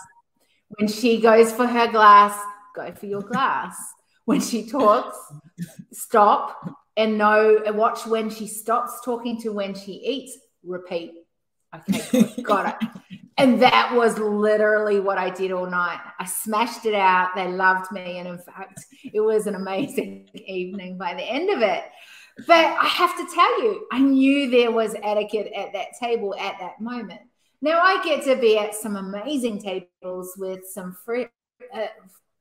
[0.79, 2.38] When she goes for her glass,
[2.75, 3.77] go for your glass.
[4.25, 5.16] When she talks,
[5.92, 6.57] stop
[6.96, 11.12] and know and watch when she stops talking to when she eats, repeat.
[11.75, 12.88] Okay, got it.
[13.38, 15.98] And that was literally what I did all night.
[16.20, 17.31] I smashed it out.
[17.35, 18.18] They loved me.
[18.18, 21.83] And in fact, it was an amazing evening by the end of it.
[22.46, 26.57] But I have to tell you, I knew there was etiquette at that table at
[26.61, 27.22] that moment.
[27.62, 31.29] Now I get to be at some amazing tables with some free,
[31.72, 31.87] uh,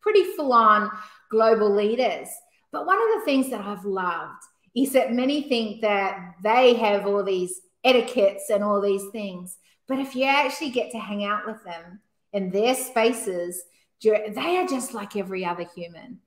[0.01, 0.89] pretty full on
[1.29, 2.27] global leaders.
[2.71, 4.41] But one of the things that I've loved
[4.75, 9.57] is that many think that they have all these etiquettes and all these things.
[9.87, 11.99] But if you actually get to hang out with them
[12.33, 13.63] in their spaces,
[14.01, 16.19] they are just like every other human.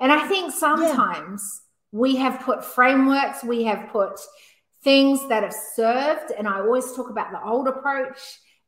[0.00, 1.62] And I think sometimes
[1.92, 1.98] yeah.
[1.98, 4.20] we have put frameworks, we have put
[4.82, 6.32] things that have served.
[6.36, 8.18] And I always talk about the old approach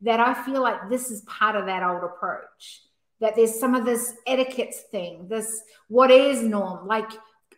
[0.03, 2.83] that I feel like this is part of that old approach.
[3.20, 6.87] That there's some of this etiquette thing, this what is norm.
[6.87, 7.11] Like,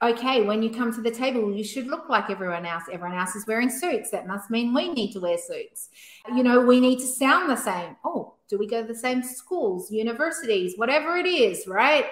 [0.02, 2.84] okay, when you come to the table, you should look like everyone else.
[2.92, 4.10] Everyone else is wearing suits.
[4.10, 5.88] That must mean we need to wear suits.
[6.28, 7.96] You know, we need to sound the same.
[8.04, 12.06] Oh, do we go to the same schools, universities, whatever it is, right?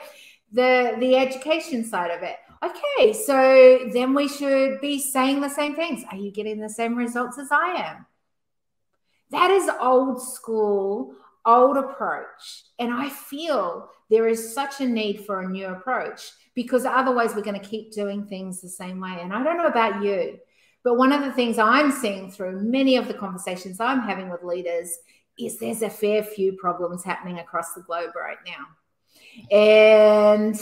[0.52, 5.74] The the education side of it okay, so then we should be saying the same
[5.74, 6.04] things.
[6.10, 8.06] Are you getting the same results as I am?
[9.30, 12.64] That is old school, old approach.
[12.78, 17.42] And I feel there is such a need for a new approach because otherwise we're
[17.42, 19.18] going to keep doing things the same way.
[19.20, 20.38] And I don't know about you,
[20.82, 24.42] but one of the things I'm seeing through many of the conversations I'm having with
[24.42, 24.96] leaders
[25.38, 29.56] is there's a fair few problems happening across the globe right now.
[29.56, 30.54] And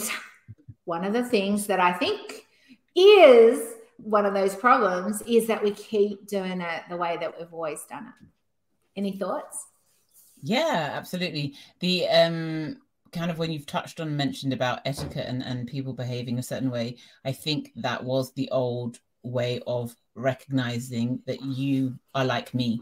[0.85, 2.45] one of the things that I think
[2.95, 7.53] is one of those problems is that we keep doing it the way that we've
[7.53, 8.27] always done it.
[8.95, 9.65] Any thoughts?
[10.41, 11.55] Yeah, absolutely.
[11.79, 12.77] The um
[13.11, 16.71] kind of when you've touched on mentioned about etiquette and, and people behaving a certain
[16.71, 22.81] way, I think that was the old way of recognizing that you are like me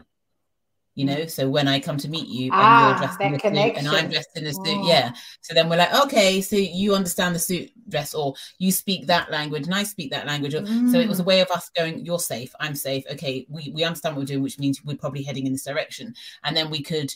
[0.94, 1.26] you know?
[1.26, 3.88] So when i come to meet you and ah, you're dressed in a suit and
[3.88, 4.88] i'm dressed in a suit oh.
[4.88, 5.12] yeah.
[5.40, 9.30] So then we're like okay so you understand the suit dress or you speak that
[9.30, 10.54] language and i speak that language.
[10.54, 10.90] Mm.
[10.92, 11.26] so it was a mm.
[11.26, 14.42] way of us going you're safe i'm safe okay we, we understand what we're doing
[14.42, 16.14] which means we're probably heading in this direction.
[16.44, 17.14] And then we could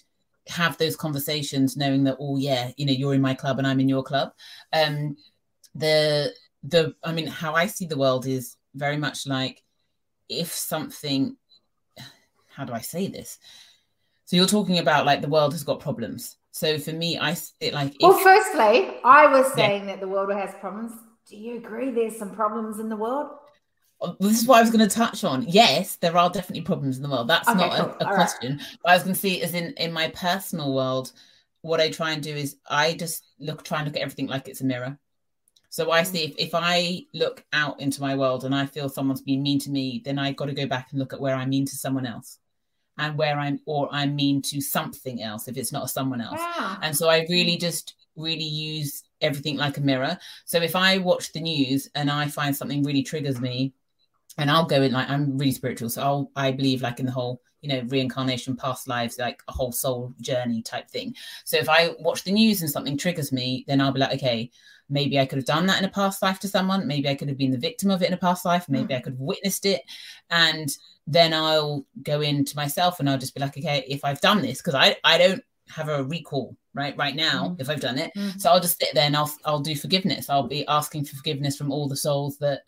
[0.49, 3.81] have those conversations knowing that oh yeah you know you're in my club and i'm
[3.81, 4.33] in your club.
[4.73, 5.17] Um
[5.75, 9.63] the the i mean how i see the world is very much like
[10.29, 11.37] if something
[12.49, 13.39] how do i say this
[14.27, 16.37] so you're talking about like the world has got problems.
[16.51, 17.95] So for me, I it like.
[17.95, 19.93] If, well, firstly, I was saying yeah.
[19.93, 20.93] that the world has problems.
[21.29, 21.91] Do you agree?
[21.93, 23.31] There's some problems in the world.
[24.01, 25.45] Oh, this is what I was going to touch on.
[25.49, 27.29] Yes, there are definitely problems in the world.
[27.29, 28.07] That's okay, not cool.
[28.07, 28.57] a, a question.
[28.57, 28.67] Right.
[28.83, 31.13] But I was going to see as in in my personal world,
[31.63, 34.49] what I try and do is I just look try and look at everything like
[34.49, 34.99] it's a mirror.
[35.71, 36.07] So I mm.
[36.07, 39.61] see if, if I look out into my world and I feel someone's been mean
[39.61, 41.77] to me, then I got to go back and look at where I'm mean to
[41.77, 42.39] someone else
[42.99, 46.41] and where I'm or I'm mean to something else if it's not someone else.
[46.41, 46.77] Yeah.
[46.83, 50.19] And so I really just really use everything like a mirror.
[50.45, 53.75] So if I watch the news and I find something really triggers me,
[54.39, 57.13] and I'll go in like I'm really spiritual, so I'll I believe like in the
[57.13, 61.69] whole you know reincarnation past lives like a whole soul journey type thing so if
[61.69, 64.51] i watch the news and something triggers me then i'll be like okay
[64.89, 67.29] maybe i could have done that in a past life to someone maybe i could
[67.29, 68.99] have been the victim of it in a past life maybe hmm.
[68.99, 69.83] i could have witnessed it
[70.31, 74.43] and then i'll go into myself and i'll just be like okay if i've done
[74.43, 77.61] this because i i don't have a recall right right now mm.
[77.61, 78.41] if i've done it mm.
[78.41, 81.57] so i'll just sit there and i'll i'll do forgiveness i'll be asking for forgiveness
[81.57, 82.63] from all the souls that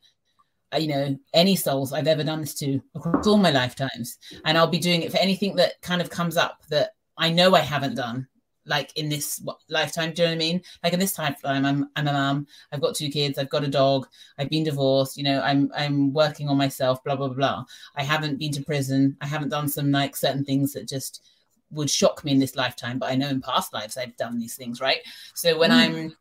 [0.74, 4.58] uh, you know any souls i've ever done this to across all my lifetimes and
[4.58, 7.60] i'll be doing it for anything that kind of comes up that i know i
[7.60, 8.26] haven't done
[8.68, 11.88] like in this lifetime do you know what i mean like in this lifetime i'm
[11.96, 14.06] i'm a mom i've got two kids i've got a dog
[14.38, 17.64] i've been divorced you know i'm i'm working on myself blah blah blah
[17.96, 21.22] i haven't been to prison i haven't done some like certain things that just
[21.70, 24.56] would shock me in this lifetime, but I know in past lives I've done these
[24.56, 25.00] things, right?
[25.34, 25.74] So when mm.
[25.74, 26.16] I'm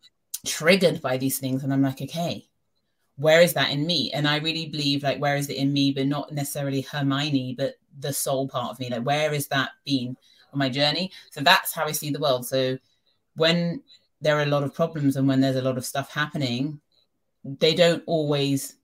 [0.45, 2.47] triggered by these things and I'm like, okay,
[3.15, 4.11] where is that in me?
[4.13, 7.75] And I really believe like where is it in me, but not necessarily Hermione, but
[7.99, 8.89] the soul part of me.
[8.89, 10.17] Like where is that been
[10.57, 11.11] my journey?
[11.31, 12.45] So that's how I see the world.
[12.45, 12.77] So
[13.35, 13.81] when
[14.21, 16.79] there are a lot of problems and when there's a lot of stuff happening,
[17.43, 18.75] they don't always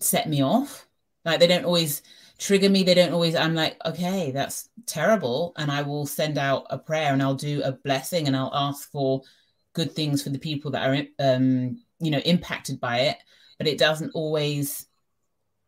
[0.00, 0.86] set me off.
[1.24, 2.02] Like they don't always
[2.40, 6.66] trigger me they don't always i'm like okay that's terrible and i will send out
[6.70, 9.20] a prayer and i'll do a blessing and i'll ask for
[9.74, 13.18] good things for the people that are um you know impacted by it
[13.58, 14.86] but it doesn't always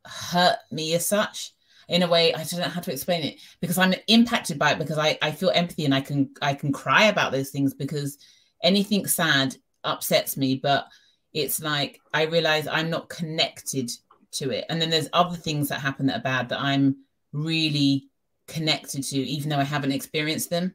[0.07, 1.53] hurt me as such
[1.93, 4.79] in a way i don't know how to explain it because i'm impacted by it
[4.79, 8.19] because i i feel empathy and i can i can cry about those things because
[8.63, 10.87] anything sad upsets me but
[11.33, 13.91] it's like i realize i'm not connected
[14.33, 14.65] to it.
[14.69, 16.97] And then there's other things that happen that are bad that I'm
[17.33, 18.09] really
[18.49, 20.75] connected to, even though I haven't experienced them.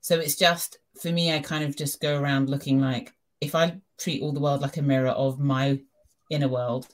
[0.00, 3.80] So it's just for me, I kind of just go around looking like if I
[3.98, 5.80] treat all the world like a mirror of my
[6.30, 6.88] inner world,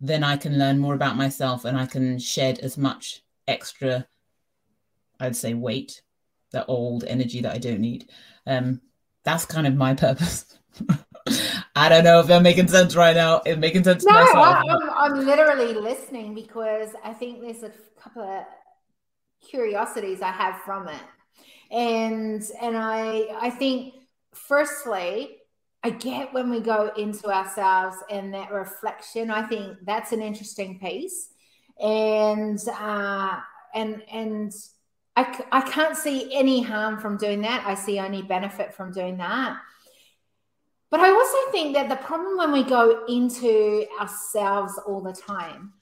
[0.00, 4.06] then I can learn more about myself and I can shed as much extra,
[5.18, 6.02] I'd say, weight,
[6.52, 8.08] that old energy that I don't need.
[8.46, 8.80] Um,
[9.24, 10.58] that's kind of my purpose.
[11.76, 13.42] I don't know if I'm making sense right now.
[13.44, 14.64] It's making sense no, to myself.
[14.68, 18.44] I'm, I'm literally listening because I think there's a couple of
[19.46, 21.00] curiosities I have from it.
[21.70, 23.94] And and I I think
[24.32, 25.36] firstly,
[25.82, 29.30] I get when we go into ourselves and that reflection.
[29.30, 31.30] I think that's an interesting piece,
[31.78, 33.40] and uh,
[33.74, 34.52] and and
[35.16, 37.64] I, I can't see any harm from doing that.
[37.66, 39.58] I see only benefit from doing that.
[40.90, 45.72] But I also think that the problem when we go into ourselves all the time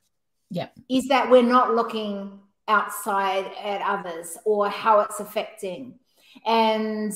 [0.50, 0.68] yeah.
[0.88, 5.98] is that we're not looking outside at others or how it's affecting.
[6.44, 7.12] And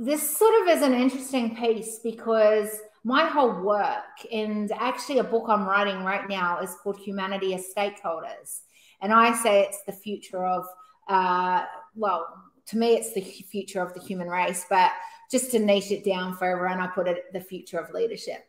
[0.00, 5.44] this sort of is an interesting piece because my whole work and actually a book
[5.46, 8.60] I'm writing right now is called Humanity as Stakeholders.
[9.02, 10.66] And I say it's the future of,
[11.06, 12.26] uh, well,
[12.68, 14.90] to me, it's the future of the human race, but
[15.30, 18.46] just to niche it down for everyone, I put it the future of leadership.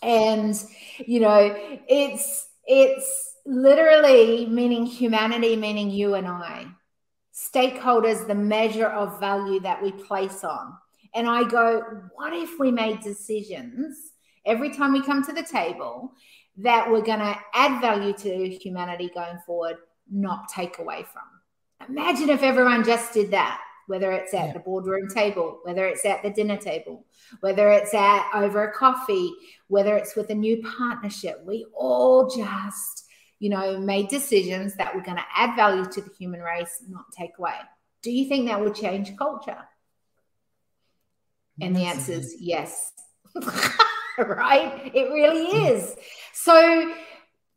[0.00, 0.54] And,
[0.98, 1.54] you know,
[1.86, 6.66] it's, it's literally meaning humanity, meaning you and I.
[7.32, 10.74] Stakeholders, the measure of value that we place on.
[11.14, 11.82] And I go,
[12.14, 14.12] what if we made decisions
[14.44, 16.12] every time we come to the table
[16.58, 19.76] that we're going to add value to humanity going forward,
[20.10, 21.88] not take away from?
[21.88, 24.52] Imagine if everyone just did that whether it's at yeah.
[24.52, 27.04] the boardroom table, whether it's at the dinner table,
[27.40, 29.30] whether it's at over a coffee,
[29.68, 31.42] whether it's with a new partnership.
[31.44, 33.04] We all just,
[33.42, 37.06] you know, made decisions that were going to add value to the human race, not
[37.10, 37.56] take away.
[38.00, 39.58] Do you think that would change culture?
[41.60, 42.92] And the answer is yes.
[44.16, 44.92] right?
[44.94, 45.92] It really is.
[46.32, 46.94] So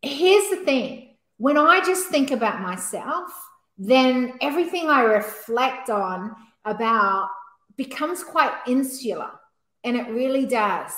[0.01, 3.29] here's the thing when I just think about myself,
[3.77, 7.29] then everything I reflect on about
[7.77, 9.29] becomes quite insular.
[9.83, 10.93] And it really does.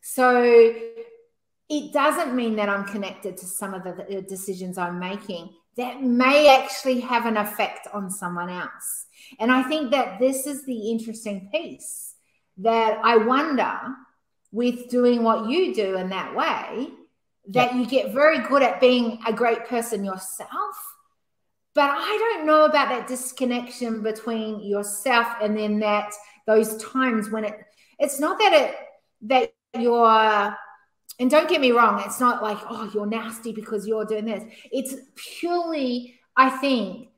[0.00, 0.74] So
[1.70, 6.54] it doesn't mean that I'm connected to some of the decisions I'm making that may
[6.60, 9.06] actually have an effect on someone else.
[9.38, 12.16] And I think that this is the interesting piece
[12.58, 13.78] that I wonder
[14.52, 16.88] with doing what you do in that way,
[17.48, 20.76] that you get very good at being a great person yourself
[21.74, 26.12] but I don't know about that disconnection between yourself and then that
[26.46, 27.58] those times when it
[27.98, 28.76] it's not that it
[29.22, 30.56] that you're
[31.20, 34.42] and don't get me wrong, it's not like, oh, you're nasty because you're doing this.
[34.72, 37.10] It's purely, I think,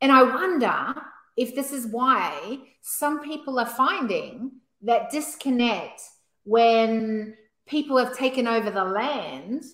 [0.00, 0.94] and I wonder
[1.36, 6.02] if this is why some people are finding that disconnect
[6.44, 7.34] when
[7.66, 9.64] people have taken over the land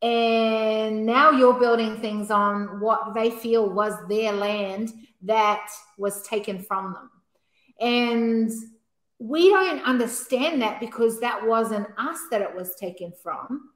[0.00, 5.66] and now you're building things on what they feel was their land that
[5.96, 7.10] was taken from them.
[7.80, 8.50] And
[9.18, 13.70] we don't understand that because that wasn't us that it was taken from.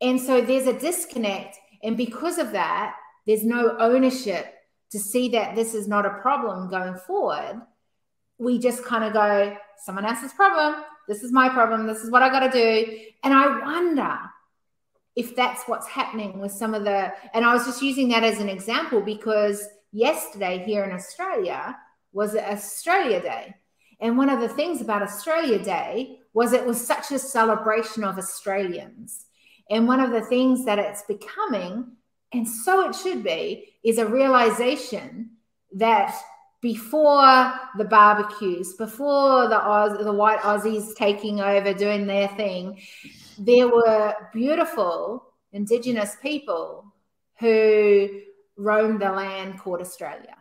[0.00, 1.56] And so there's a disconnect.
[1.82, 2.96] And because of that,
[3.26, 4.54] there's no ownership
[4.90, 7.62] to see that this is not a problem going forward.
[8.38, 10.82] We just kind of go, someone else's problem.
[11.08, 11.86] This is my problem.
[11.86, 12.98] This is what I got to do.
[13.22, 14.18] And I wonder
[15.14, 18.40] if that's what's happening with some of the, and I was just using that as
[18.40, 21.76] an example because yesterday here in Australia
[22.12, 23.54] was Australia Day.
[24.00, 28.18] And one of the things about Australia Day was it was such a celebration of
[28.18, 29.24] Australians.
[29.70, 31.92] And one of the things that it's becoming,
[32.32, 35.30] and so it should be, is a realization
[35.72, 36.14] that
[36.60, 42.80] before the barbecues, before the Oz, the white Aussies taking over, doing their thing,
[43.38, 46.92] there were beautiful Indigenous people
[47.38, 48.08] who
[48.56, 50.36] roamed the land called Australia.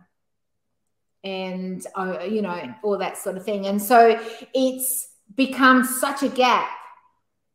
[1.26, 3.66] And, uh, you know, all that sort of thing.
[3.66, 4.20] And so
[4.54, 6.70] it's become such a gap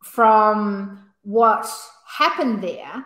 [0.02, 1.70] from what
[2.06, 3.04] happened there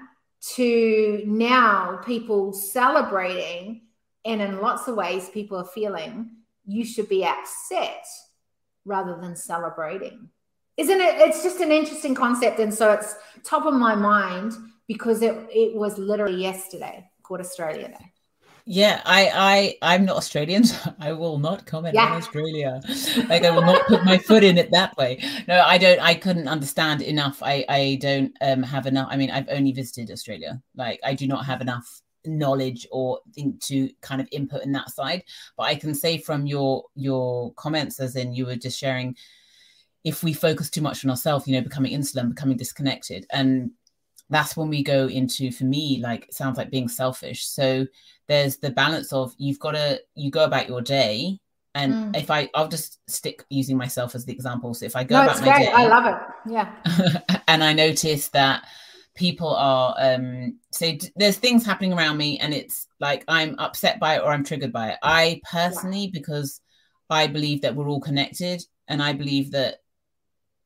[0.55, 3.83] to now people celebrating.
[4.25, 6.31] And in lots of ways, people are feeling
[6.67, 8.07] you should be upset
[8.87, 10.31] rather than celebrating
[10.77, 14.53] isn't it it's just an interesting concept and so it's top of my mind
[14.87, 18.13] because it it was literally yesterday called australia day
[18.67, 22.07] yeah i i i'm not australian so i will not comment yeah.
[22.07, 22.81] on australia.
[23.29, 25.23] Like i will not put my foot in it that way.
[25.47, 27.43] No i don't i couldn't understand enough.
[27.43, 30.63] I i don't um have enough i mean i've only visited australia.
[30.77, 34.91] Like i do not have enough knowledge or think to kind of input in that
[34.91, 35.25] side.
[35.57, 39.15] But i can say from your your comments as in you were just sharing
[40.05, 43.27] if we focus too much on ourselves, you know, becoming insular, becoming disconnected.
[43.33, 43.71] And
[44.31, 47.47] that's when we go into, for me, like it sounds like being selfish.
[47.47, 47.87] So
[48.29, 51.39] there's the balance of you've got to, you go about your day.
[51.75, 52.17] And mm.
[52.17, 54.75] if I, I'll just stick using myself as the example.
[54.75, 55.67] So if I go no, about my great.
[55.67, 56.51] day, I love it.
[56.51, 57.39] Yeah.
[57.49, 58.65] and I notice that
[59.15, 64.01] people are, um, so d- there's things happening around me and it's like I'm upset
[64.01, 64.99] by it or I'm triggered by it.
[65.03, 66.11] I personally, yeah.
[66.13, 66.61] because
[67.11, 69.81] I believe that we're all connected and I believe that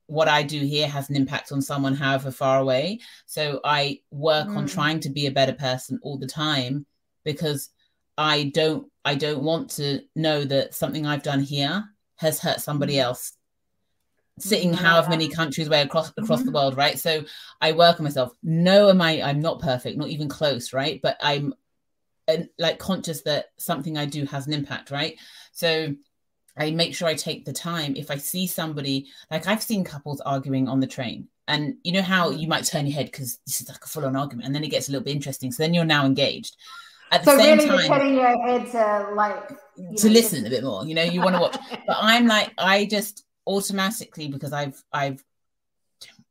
[0.08, 3.00] what I do here has an impact on someone, however far away.
[3.26, 4.56] So I work mm.
[4.56, 6.86] on trying to be a better person all the time
[7.24, 7.70] because
[8.16, 11.84] I don't I don't want to know that something I've done here
[12.16, 13.02] has hurt somebody mm.
[13.02, 13.34] else
[14.40, 14.84] sitting mm-hmm.
[14.84, 16.46] however many countries away across across mm-hmm.
[16.46, 17.24] the world right so
[17.60, 21.16] i work on myself no am i i'm not perfect not even close right but
[21.20, 21.52] i'm
[22.58, 25.16] like conscious that something i do has an impact right
[25.52, 25.92] so
[26.58, 27.94] I make sure I take the time.
[27.96, 32.02] If I see somebody, like I've seen couples arguing on the train, and you know
[32.02, 34.54] how you might turn your head because this is like a full on argument, and
[34.54, 35.52] then it gets a little bit interesting.
[35.52, 36.56] So then you're now engaged.
[37.10, 40.50] At the so same really, time, turning your head to like to know, listen a
[40.50, 40.84] bit more.
[40.84, 41.56] You know, you want to watch,
[41.86, 45.24] but I'm like, I just automatically because I've I've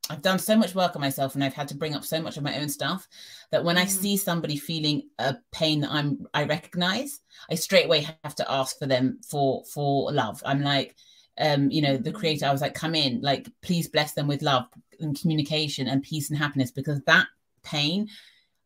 [0.09, 2.37] I've done so much work on myself and I've had to bring up so much
[2.37, 3.07] of my own stuff
[3.51, 3.81] that when mm.
[3.81, 7.19] I see somebody feeling a pain that I'm I recognize,
[7.51, 10.41] I straight away have to ask for them for for love.
[10.45, 10.95] I'm like,
[11.39, 12.15] um, you know, the mm.
[12.15, 14.65] creator, I was like, come in, like, please bless them with love
[14.99, 17.27] and communication and peace and happiness because that
[17.63, 18.09] pain, mm.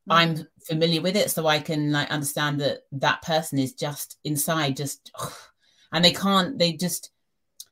[0.10, 1.32] I'm familiar with it.
[1.32, 5.12] So I can like understand that that person is just inside, just,
[5.92, 7.12] and they can't, they just,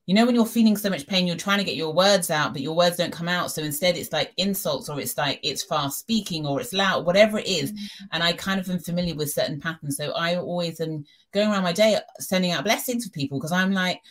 [0.10, 2.52] you know when you're feeling so much pain you're trying to get your words out
[2.52, 5.62] but your words don't come out so instead it's like insults or it's like it's
[5.62, 7.72] fast speaking or it's loud whatever it is.
[7.72, 8.06] Mm-hmm.
[8.14, 11.62] and i kind of am familiar with certain patterns so i always am going around
[11.62, 14.02] my day sending out blessings for people because i'm like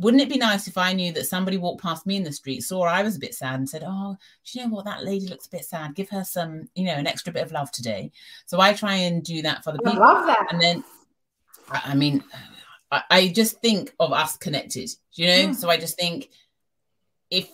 [0.00, 2.62] wouldn't it be nice if I knew that somebody walked past me in the street,
[2.62, 4.86] saw I was a bit sad, and said, "Oh, do you know what?
[4.86, 5.94] That lady looks a bit sad.
[5.94, 8.10] Give her some, you know, an extra bit of love today."
[8.44, 10.02] So I try and do that for the people.
[10.02, 10.48] I love that.
[10.50, 10.82] And then,
[11.70, 12.24] I mean,
[13.10, 15.52] I, just think of us connected, you know?
[15.52, 16.30] So I just think
[17.30, 17.48] if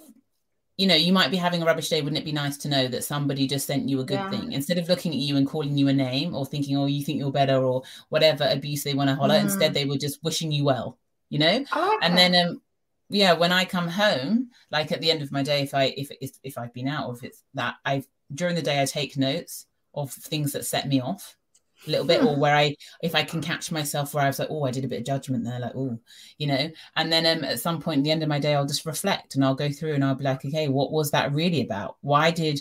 [0.77, 2.01] you know, you might be having a rubbish day.
[2.01, 4.31] Wouldn't it be nice to know that somebody just sent you a good yeah.
[4.31, 7.05] thing instead of looking at you and calling you a name or thinking, oh, you
[7.05, 9.35] think you're better or whatever abuse they want to holler?
[9.35, 9.43] Mm.
[9.43, 11.53] Instead, they were just wishing you well, you know?
[11.53, 12.33] Like and that.
[12.33, 12.63] then, um,
[13.11, 16.11] yeah, when I come home, like at the end of my day, if I if
[16.19, 19.19] if, if I've been out or if it's that I've during the day I take
[19.19, 21.37] notes of things that set me off
[21.87, 24.49] a little bit, or where I, if I can catch myself where I was like,
[24.51, 25.99] oh, I did a bit of judgment there, like, oh,
[26.39, 28.67] you know, and then um, at some point, at the end of my day, I'll
[28.67, 31.63] just reflect and I'll go through and I'll be like, okay, what was that really
[31.63, 31.97] about?
[32.01, 32.61] Why did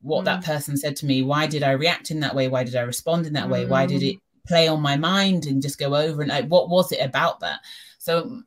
[0.00, 0.24] what mm.
[0.26, 1.22] that person said to me?
[1.22, 2.48] Why did I react in that way?
[2.48, 3.66] Why did I respond in that way?
[3.66, 4.20] Why did it mm.
[4.46, 7.60] play on my mind and just go over and like, what was it about that?
[7.98, 8.42] So,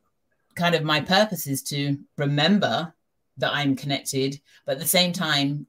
[0.54, 2.94] kind of my purpose is to remember
[3.38, 5.66] that I'm connected, but at the same time,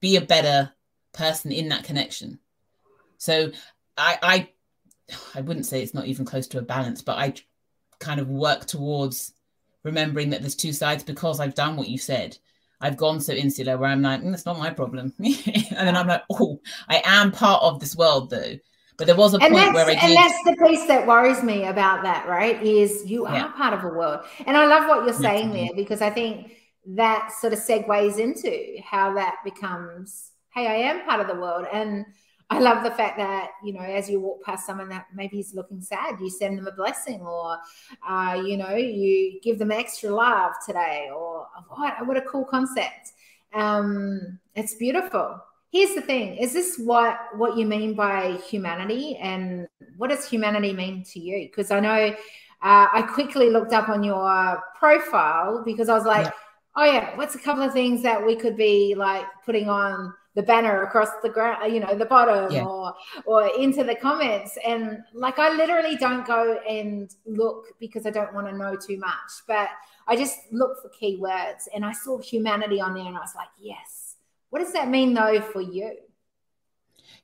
[0.00, 0.72] be a better
[1.12, 2.38] person in that connection.
[3.24, 3.50] So
[3.96, 4.48] I I
[5.34, 7.34] I wouldn't say it's not even close to a balance, but I
[7.98, 9.32] kind of work towards
[9.82, 12.36] remembering that there's two sides because I've done what you said.
[12.80, 15.14] I've gone so insular where I'm like, mm, that's not my problem.
[15.18, 18.58] and then I'm like, oh, I am part of this world though.
[18.96, 20.02] But there was a and point where I did.
[20.02, 22.62] And that's the piece that worries me about that, right?
[22.62, 24.20] Is you are part of a world.
[24.46, 26.52] And I love what you're saying there because I think
[26.86, 31.66] that sort of segues into how that becomes, hey, I am part of the world.
[31.72, 32.04] And
[32.50, 35.54] I love the fact that, you know, as you walk past someone that maybe is
[35.54, 37.58] looking sad, you send them a blessing or,
[38.06, 43.12] uh, you know, you give them extra love today or what, what a cool concept.
[43.54, 45.40] Um, it's beautiful.
[45.72, 46.36] Here's the thing.
[46.36, 49.66] Is this what, what you mean by humanity and
[49.96, 51.48] what does humanity mean to you?
[51.48, 52.14] Because I know
[52.62, 56.32] uh, I quickly looked up on your profile because I was like, yeah.
[56.76, 60.42] oh yeah, what's a couple of things that we could be like putting on the
[60.42, 62.64] banner across the ground, uh, you know, the bottom yeah.
[62.64, 64.58] or or into the comments.
[64.66, 68.98] And like I literally don't go and look because I don't want to know too
[68.98, 69.68] much, but
[70.06, 73.48] I just look for keywords and I saw humanity on there and I was like,
[73.58, 74.16] yes.
[74.50, 75.96] What does that mean though for you?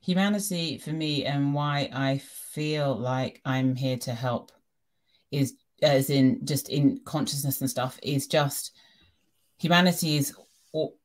[0.01, 4.51] Humanity for me and why I feel like I'm here to help
[5.31, 8.71] is as in just in consciousness and stuff is just
[9.57, 10.35] humanity is
[10.71, 10.97] all,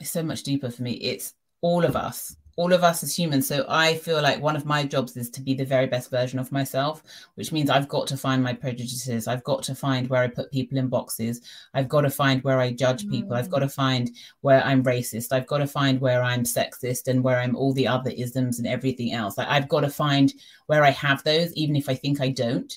[0.00, 0.92] it's so much deeper for me.
[0.92, 1.34] It's
[1.64, 3.48] all of us all of us as humans.
[3.48, 6.38] So i feel like one of my jobs is to be the very best version
[6.38, 7.02] of myself
[7.34, 9.26] which means i've got to find my prejudices.
[9.26, 11.40] I've got to find where i put people in boxes.
[11.72, 13.30] I've got to find where i judge people.
[13.30, 13.38] Mm.
[13.38, 14.10] i've got to find
[14.42, 15.32] where i'm racist.
[15.32, 18.68] I've got to find where i'm sexist and where i'm all the other isms and
[18.68, 19.38] everything else.
[19.38, 20.32] Like i've got to find
[20.66, 22.72] where i have those even if i think i don't.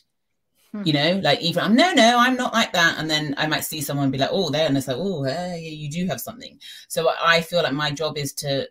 [0.73, 0.83] Hmm.
[0.87, 2.99] you know like even i'm no no i'm not like that.
[2.99, 4.67] And then i might see someone be like oh there.
[4.67, 6.59] And it's like oh yeah, you do have something.
[6.87, 8.67] So i feel like my job is to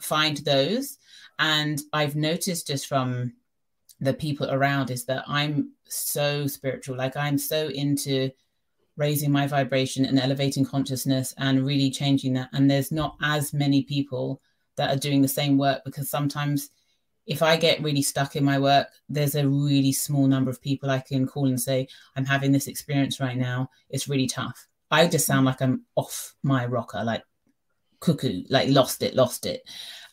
[0.00, 0.98] find those.
[1.38, 3.32] And I've noticed just from
[4.00, 6.96] the people around is that I'm so spiritual.
[6.96, 8.30] Like I'm so into
[8.96, 12.50] raising my vibration and elevating consciousness and really changing that.
[12.52, 14.40] And there's not as many people
[14.76, 16.70] that are doing the same work because sometimes
[17.26, 20.90] if I get really stuck in my work, there's a really small number of people
[20.90, 21.86] I can call and say,
[22.16, 23.70] I'm having this experience right now.
[23.90, 24.66] It's really tough.
[24.90, 27.22] I just sound like I'm off my rocker, like
[28.00, 29.68] cuckoo, like lost it, lost it.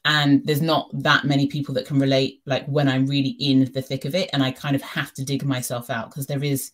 [0.05, 3.81] And there's not that many people that can relate, like when I'm really in the
[3.81, 6.71] thick of it, and I kind of have to dig myself out because there is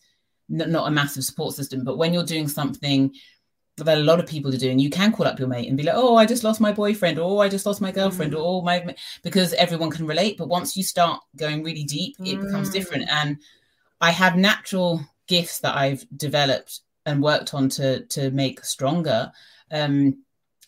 [0.48, 1.82] not a massive support system.
[1.82, 3.14] But when you're doing something
[3.78, 5.82] that a lot of people are doing, you can call up your mate and be
[5.82, 8.38] like, "Oh, I just lost my boyfriend," or oh, "I just lost my girlfriend," mm.
[8.38, 10.36] or oh, my because everyone can relate.
[10.36, 12.44] But once you start going really deep, it mm.
[12.44, 13.08] becomes different.
[13.10, 13.38] And
[14.00, 19.32] I have natural gifts that I've developed and worked on to to make stronger.
[19.70, 20.22] Um,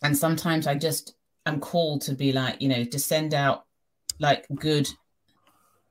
[0.05, 1.15] and sometimes I just
[1.47, 3.65] am called to be like, you know, to send out
[4.19, 4.87] like good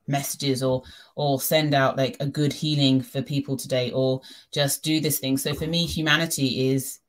[0.07, 0.83] messages or
[1.17, 4.21] or send out like a good healing for people today or
[4.53, 5.37] just do this thing.
[5.37, 6.99] So for me humanity is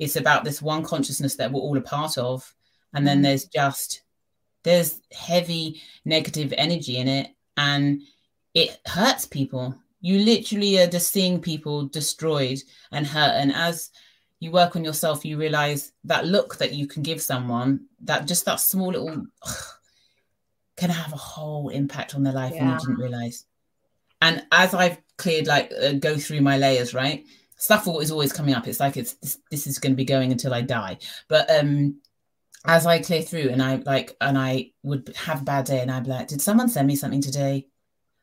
[0.00, 2.52] it's about this one consciousness that we're all a part of.
[2.92, 3.22] And then mm.
[3.22, 4.02] there's just
[4.64, 8.02] there's heavy negative energy in it and
[8.52, 9.76] it hurts people.
[10.00, 12.58] You literally are just seeing people destroyed
[12.90, 13.34] and hurt.
[13.36, 13.90] And as
[14.42, 18.44] you work on yourself, you realize that look that you can give someone, that just
[18.44, 19.64] that small little ugh,
[20.76, 22.62] can have a whole impact on their life yeah.
[22.62, 23.44] and you didn't realize.
[24.20, 27.24] And as I've cleared, like, uh, go through my layers, right?
[27.56, 28.66] Stuff is always coming up.
[28.66, 30.98] It's like it's this, this is going to be going until I die.
[31.28, 32.00] But um,
[32.64, 35.90] as I clear through, and I like, and I would have a bad day, and
[35.90, 37.68] I'd be like, "Did someone send me something today?"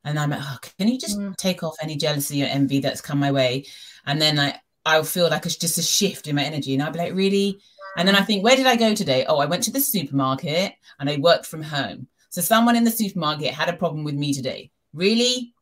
[0.04, 1.34] And I'm like, oh, "Can you just mm.
[1.38, 3.66] take off any jealousy or envy that's come my way?"
[4.06, 6.74] And then I I'll feel like it's just a shift in my energy.
[6.74, 7.60] And I'll be like, really?
[7.98, 9.26] And then I think, where did I go today?
[9.28, 12.08] Oh, I went to the supermarket and I worked from home.
[12.30, 14.72] So someone in the supermarket had a problem with me today.
[14.94, 15.54] Really?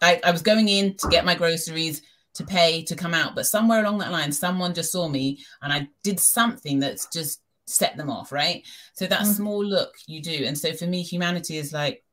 [0.00, 2.02] I, I was going in to get my groceries,
[2.34, 3.34] to pay, to come out.
[3.34, 7.40] But somewhere along that line, someone just saw me and I did something that's just
[7.66, 8.66] set them off, right?
[8.92, 9.32] So that mm-hmm.
[9.32, 10.44] small look you do.
[10.44, 12.04] And so for me, humanity is like,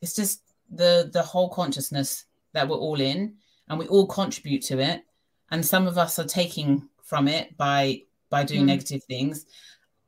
[0.00, 3.34] it's just the the whole consciousness that we're all in
[3.68, 5.02] and we all contribute to it
[5.54, 8.74] and some of us are taking from it by by doing mm.
[8.74, 9.46] negative things.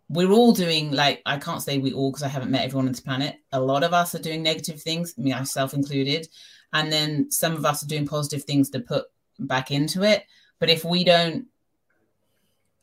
[0.08, 2.92] We're all doing like i can't say we all because i haven't met everyone on
[2.92, 3.36] this planet.
[3.52, 6.26] A lot of us are doing negative things me, myself included.
[6.72, 9.04] And then some of us are doing positive things to put
[9.38, 10.24] back into it.
[10.58, 11.46] But if we don't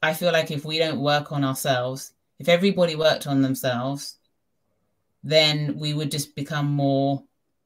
[0.01, 4.17] i feel like if we don't work on ourselves if everybody worked on themselves
[5.23, 7.23] then we would just become more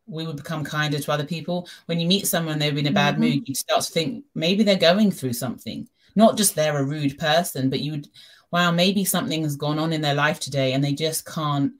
[0.08, 1.68] we would become kinder to other people.
[1.86, 3.24] When you meet someone, they're in a bad mm-hmm.
[3.24, 5.88] mood, you start to think maybe they're going through something.
[6.16, 8.08] Not just they're a rude person, but you would
[8.52, 11.74] wow, maybe something has gone on in their life today and they just can't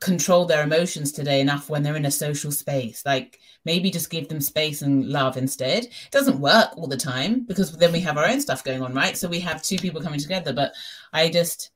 [0.00, 3.02] control their emotions today enough when they're in a social space.
[3.04, 5.84] Like maybe just give them space and love instead.
[5.84, 8.94] It doesn't work all the time because then we have our own stuff going on,
[8.94, 9.16] right?
[9.16, 10.52] So we have two people coming together.
[10.52, 10.72] But
[11.12, 11.70] I just,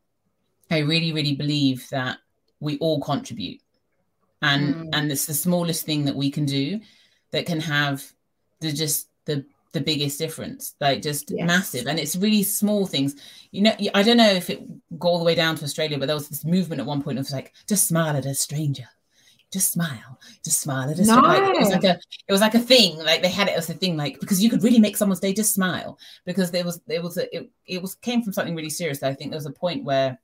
[0.71, 2.19] I really, really believe that
[2.61, 3.61] we all contribute.
[4.45, 4.89] And mm.
[4.93, 6.81] and it's the smallest thing that we can do
[7.31, 8.05] that can have
[8.61, 11.47] the just the the biggest difference like just yes.
[11.47, 11.87] massive.
[11.87, 13.17] And it's really small things.
[13.51, 14.61] You know i don't know if it
[14.99, 17.19] go all the way down to australia but there was this movement at one point
[17.19, 18.89] of like just smile at a stranger.
[19.53, 20.19] Just smile.
[20.45, 22.99] Just smile at a stranger like, it was like a it was like a thing.
[22.99, 25.33] Like they had it as a thing like because you could really make someone's day
[25.33, 25.99] just smile.
[26.27, 29.03] Because there was there was a, it, it was came from something really serious.
[29.03, 30.19] I think there was a point where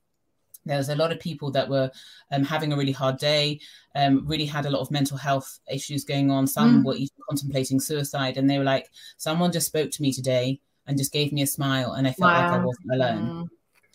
[0.65, 1.91] there was a lot of people that were
[2.31, 3.61] um, having a really hard day,
[3.95, 6.47] um, really had a lot of mental health issues going on.
[6.47, 6.87] Some mm.
[6.87, 10.99] were even contemplating suicide, and they were like, "Someone just spoke to me today and
[10.99, 12.51] just gave me a smile, and I felt wow.
[12.51, 13.49] like I wasn't alone." Mm.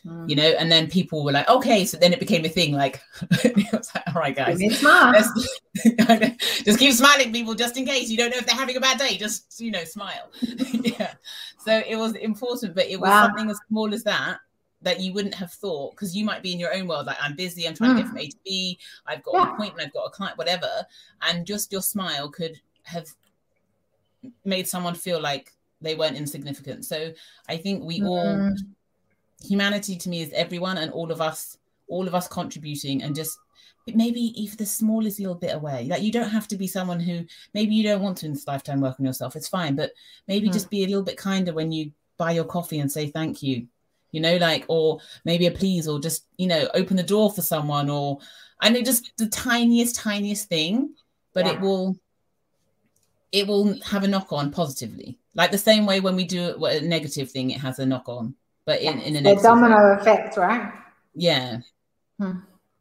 [0.05, 0.29] Mm.
[0.29, 2.73] You know, and then people were like, "Okay," so then it became a thing.
[2.73, 3.01] Like,
[3.43, 3.73] like,
[4.07, 4.59] "All right, guys,
[6.63, 8.99] just keep smiling, people, just in case you don't know if they're having a bad
[8.99, 9.17] day.
[9.17, 11.15] Just you know, smile." yeah.
[11.57, 13.25] So it was important, but it was wow.
[13.25, 14.37] something as small as that
[14.85, 17.35] that you wouldn't have thought because you might be in your own world like i'm
[17.35, 17.97] busy i'm trying mm.
[17.97, 19.41] to get from a to b i've got yeah.
[19.41, 20.69] an appointment i've got a client whatever
[21.23, 23.07] and just your smile could have
[24.45, 27.11] made someone feel like they weren't insignificant so
[27.49, 28.07] i think we mm.
[28.07, 28.55] all
[29.43, 31.57] humanity to me is everyone and all of us
[31.87, 33.37] all of us contributing and just
[33.93, 37.23] maybe even the smallest little bit away like you don't have to be someone who
[37.53, 39.91] maybe you don't want to in this lifetime work on yourself it's fine but
[40.27, 40.53] maybe mm.
[40.53, 43.67] just be a little bit kinder when you buy your coffee and say thank you
[44.15, 47.41] you know, like, or maybe a please, or just, you know, open the door for
[47.41, 48.19] someone, or
[48.61, 50.95] I know just the tiniest, tiniest thing,
[51.33, 51.51] but yeah.
[51.51, 51.99] it will,
[53.33, 55.19] it will have a knock on positively.
[55.35, 58.35] Like the same way when we do a negative thing, it has a knock on,
[58.65, 59.99] but in, in a domino way.
[59.99, 60.71] effect, right?
[61.13, 61.59] Yeah.
[62.17, 62.39] Hmm.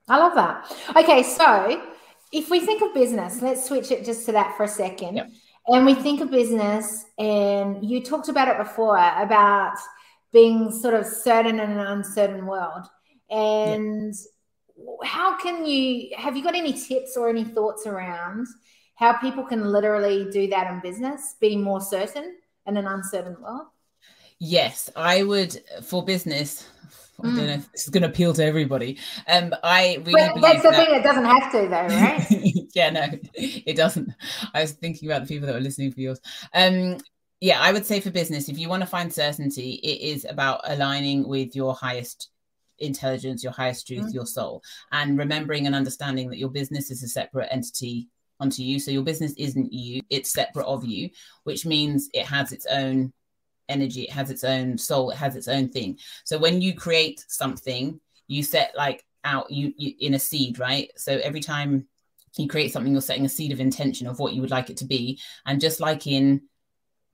[0.09, 0.73] I love that.
[0.97, 1.83] Okay, so
[2.31, 5.17] if we think of business, let's switch it just to that for a second.
[5.17, 5.31] Yep.
[5.67, 9.75] And we think of business, and you talked about it before about
[10.35, 12.87] being sort of certain in an uncertain world.
[13.31, 14.13] And
[14.77, 14.85] yeah.
[15.05, 18.47] how can you have you got any tips or any thoughts around
[18.97, 23.69] how people can literally do that in business, be more certain in an uncertain world?
[24.39, 26.69] Yes, I would for business.
[27.21, 28.99] I don't know if this is going to appeal to everybody.
[29.29, 30.87] Um, I really but that's the that...
[30.87, 32.27] thing; it doesn't have to, though, right?
[32.75, 34.13] yeah, no, it doesn't.
[34.53, 36.21] I was thinking about the people that were listening for yours.
[36.53, 36.99] Um,
[37.45, 40.63] yeah, I would say for business, if you want to find certainty, it is about
[40.65, 42.31] aligning with your highest
[42.79, 44.15] intelligence, your highest truth, mm-hmm.
[44.15, 48.09] your soul, and remembering and understanding that your business is a separate entity
[48.41, 48.81] onto you.
[48.81, 51.11] So your business isn't you, it's separate of you,
[51.43, 53.13] which means it has its own
[53.69, 55.99] energy, it has its own soul, it has its own thing.
[56.25, 60.91] So when you create something, you set like out you, you in a seed, right?
[60.97, 61.89] So every time
[62.39, 64.79] you create something, you're setting a seed of intention of what you would like it
[64.79, 65.21] to be.
[65.45, 66.41] And just like in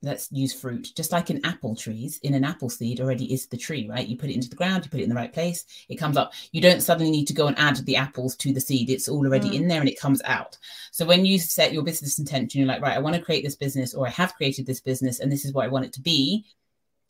[0.03, 3.57] let's use fruit just like in apple trees in an apple seed already is the
[3.57, 4.09] tree right?
[4.09, 6.16] You put it into the ground you put it in the right place it comes
[6.16, 6.32] up.
[6.53, 9.26] You don't suddenly need to go and add the apples to the seed it's all
[9.26, 9.55] already mm.
[9.55, 10.59] in there and it comes out.
[10.92, 13.57] So when you set your business intention you're like right i want to create this
[13.57, 16.01] business or i have created this business and this is what i want it to
[16.01, 16.44] be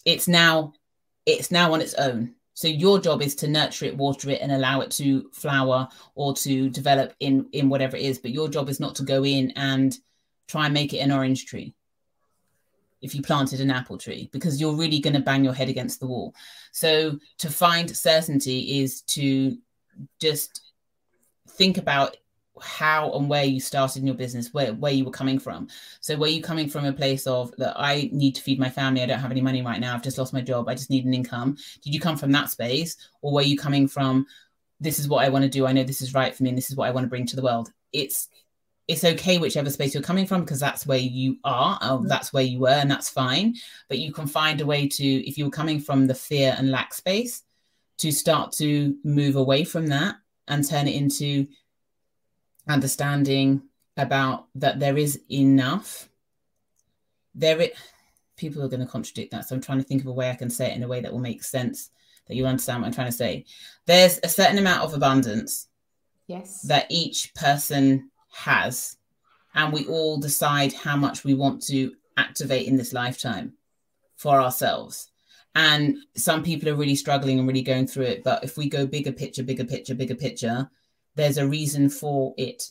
[0.04, 0.72] it's now
[1.26, 2.34] it's now on its own.
[2.54, 6.34] So your job is to nurture it water it and allow it to flower or
[6.34, 9.52] to develop in in whatever it is but your job is not to go in
[9.52, 9.96] and
[10.46, 11.74] try and make it an orange tree
[13.02, 16.00] if you planted an apple tree because you're really going to bang your head against
[16.00, 16.34] the wall.
[16.72, 19.56] So to find certainty is to
[20.20, 20.72] just
[21.48, 22.16] think about
[22.60, 25.68] how and where you started in your business, where, where you were coming from.
[26.00, 29.02] So were you coming from a place of that I need to feed my family,
[29.02, 31.06] I don't have any money right now, I've just lost my job, I just need
[31.06, 31.56] an income.
[31.82, 32.96] Did you come from that space?
[33.22, 34.26] Or were you coming from
[34.80, 36.58] this is what I want to do, I know this is right for me, and
[36.58, 37.70] this is what I want to bring to the world?
[37.92, 38.28] It's
[38.90, 42.08] it's okay whichever space you're coming from because that's where you are or mm-hmm.
[42.08, 43.54] that's where you were and that's fine.
[43.88, 46.72] But you can find a way to if you were coming from the fear and
[46.72, 47.44] lack space
[47.98, 50.16] to start to move away from that
[50.48, 51.46] and turn it into
[52.68, 53.62] understanding
[53.96, 56.08] about that there is enough.
[57.36, 57.76] There it
[58.36, 60.34] people are going to contradict that so i'm trying to think of a way i
[60.34, 61.90] can say it in a way that will make sense
[62.26, 63.44] that you understand what i'm trying to say.
[63.84, 65.68] There's a certain amount of abundance
[66.26, 66.62] yes.
[66.62, 68.96] that each person has,
[69.54, 73.54] and we all decide how much we want to activate in this lifetime
[74.16, 75.10] for ourselves.
[75.54, 78.22] And some people are really struggling and really going through it.
[78.22, 80.70] But if we go bigger picture, bigger picture, bigger picture,
[81.16, 82.70] there's a reason for it.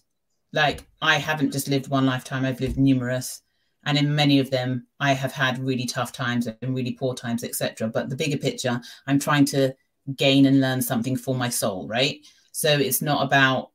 [0.53, 3.41] Like I haven't just lived one lifetime, I've lived numerous.
[3.85, 7.43] and in many of them i have had really tough times and really poor times
[7.43, 9.73] etc but the bigger picture i'm trying to
[10.15, 12.19] gain and learn something for my soul right
[12.51, 13.71] so it's not about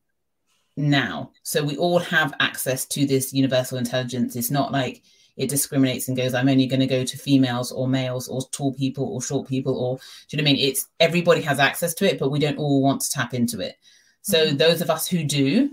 [0.77, 5.03] now so we all have access to this universal intelligence it's not like
[5.37, 8.73] it discriminates and goes i'm only going to go to females or males or tall
[8.75, 11.95] people or short people or do you know what i mean it's everybody has access
[11.95, 13.77] to it but we don't all want to tap into it
[14.23, 14.57] so mm-hmm.
[14.57, 15.71] those of us who do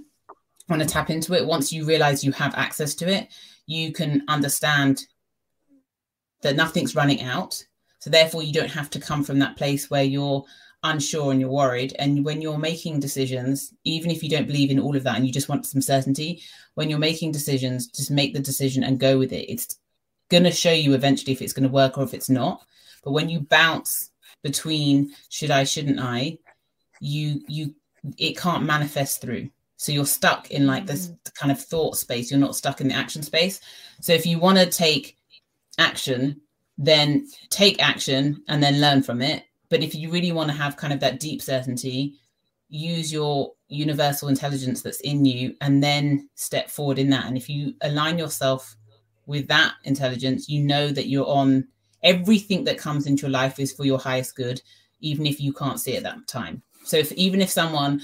[0.70, 3.28] want to tap into it once you realize you have access to it
[3.66, 5.06] you can understand
[6.42, 7.64] that nothing's running out.
[8.02, 10.44] So therefore, you don't have to come from that place where you're
[10.84, 11.96] unsure and you're worried.
[12.00, 15.26] And when you're making decisions, even if you don't believe in all of that and
[15.26, 16.42] you just want some certainty,
[16.74, 19.52] when you're making decisions, just make the decision and go with it.
[19.52, 19.78] It's
[20.30, 22.66] going to show you eventually if it's going to work or if it's not.
[23.04, 24.10] But when you bounce
[24.44, 26.40] between should I, shouldn't I,
[27.00, 27.76] you you
[28.18, 29.50] it can't manifest through.
[29.78, 31.34] So you're stuck in like this mm.
[31.34, 32.32] kind of thought space.
[32.32, 33.60] You're not stuck in the action space.
[34.00, 35.18] So if you want to take
[35.78, 36.42] action,
[36.82, 39.44] then take action and then learn from it.
[39.70, 42.16] But if you really want to have kind of that deep certainty,
[42.70, 47.26] use your universal intelligence that's in you and then step forward in that.
[47.26, 48.76] And if you align yourself
[49.28, 51.68] with that intelligence, you know that you're on
[52.02, 54.62] everything that comes into your life is for your highest good,
[55.02, 56.64] even if you can't see it at that time.
[56.84, 58.02] So if even if someone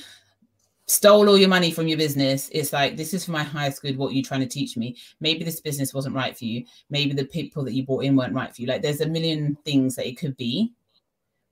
[0.87, 2.49] stole all your money from your business.
[2.53, 4.97] It's like this is for my highest good what are you trying to teach me.
[5.19, 6.65] Maybe this business wasn't right for you.
[6.89, 8.67] Maybe the people that you brought in weren't right for you.
[8.67, 10.73] Like there's a million things that it could be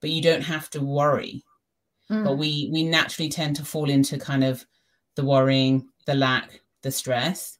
[0.05, 1.43] but you don't have to worry.
[2.11, 2.23] Mm.
[2.23, 4.63] but we we naturally tend to fall into kind of
[5.15, 7.57] the worrying the lack the stress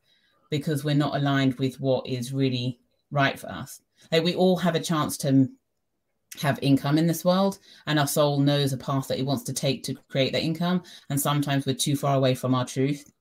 [0.52, 3.82] because we're not aligned with what is really right for us.
[4.12, 5.48] Like we all have a chance to
[6.42, 9.54] have income in this world and our soul knows a path that it wants to
[9.54, 13.12] take to create that income and sometimes we're too far away from our truth.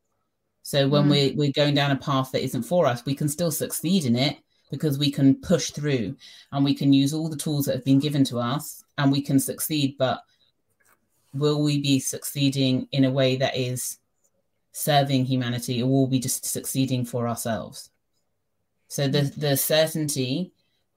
[0.63, 1.11] So when mm.
[1.11, 4.17] we're, we're going down a path that isn't for us we can still succeed in
[4.17, 4.39] it
[4.71, 6.17] because we can push through
[6.53, 9.21] and we can use all the tools that have been given to us and we
[9.21, 9.97] can succeed.
[9.99, 10.23] But
[11.33, 13.99] will we be succeeding in a way that is
[14.73, 17.91] serving humanity or will we just succeeding for ourselves?
[18.89, 20.53] So the the certainty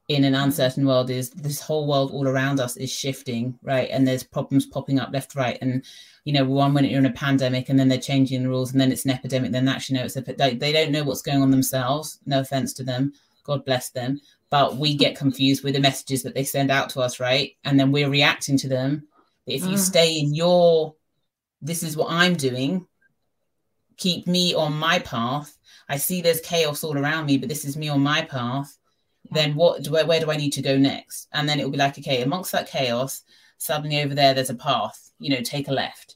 [0.08, 3.90] in an uncertain world is this whole world all around us is shifting, right?
[3.92, 5.58] And there's problems popping up left, right.
[5.62, 5.84] And,
[6.24, 8.80] you know, one minute you're in a pandemic and then they're changing the rules and
[8.80, 9.52] then it's an epidemic.
[9.52, 12.20] Then actually, no, it's a, they, they don't know what's going on themselves.
[12.26, 13.12] No offense to them.
[13.44, 14.22] God bless them.
[14.50, 17.58] But we get confused with the messages that they send out to us, right?
[17.66, 19.08] And then we're reacting to them.
[19.46, 19.80] But if you mm.
[19.80, 20.96] stay in your,
[21.62, 22.88] this is what I'm doing,
[23.98, 25.58] keep me on my path.
[25.90, 28.78] I see there's chaos all around me, but this is me on my path
[29.32, 31.28] then what do I, where do I need to go next?
[31.34, 33.24] And then it will be like, okay, amongst that chaos,
[33.58, 36.16] suddenly over there, there's a path, you know, take a left.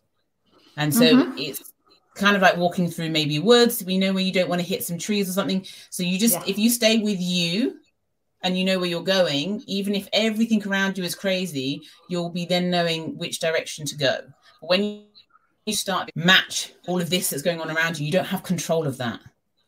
[0.77, 1.37] And so mm-hmm.
[1.37, 1.73] it's
[2.15, 4.83] kind of like walking through maybe woods, we know where you don't want to hit
[4.83, 5.65] some trees or something.
[5.89, 6.43] So you just, yeah.
[6.47, 7.77] if you stay with you
[8.41, 12.45] and you know where you're going, even if everything around you is crazy, you'll be
[12.45, 14.19] then knowing which direction to go.
[14.61, 15.05] When
[15.65, 18.87] you start match all of this that's going on around you, you don't have control
[18.87, 19.19] of that.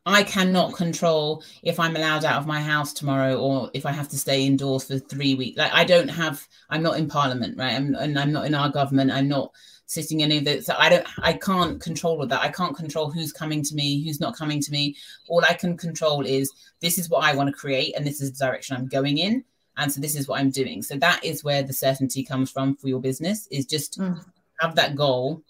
[0.06, 4.10] I cannot control if I'm allowed out of my house tomorrow or if I have
[4.10, 5.58] to stay indoors for three weeks.
[5.58, 7.74] Like I don't have, I'm not in parliament, right?
[7.74, 9.12] I'm, and I'm not in our government.
[9.12, 9.54] I'm not
[9.86, 10.66] sitting in any of it.
[10.66, 12.42] So I don't, I can't control all that.
[12.42, 14.98] I can't control who's coming to me, who's not coming to me.
[15.30, 16.52] All I can control is
[16.82, 19.46] this is what I want to create and this is the direction I'm going in.
[19.78, 20.84] And so this is what I'm doing.
[20.84, 24.22] So that is where the certainty comes from for your business is just mm.
[24.60, 25.44] have that goal,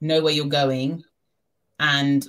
[0.00, 1.02] know where you're going
[1.80, 2.26] and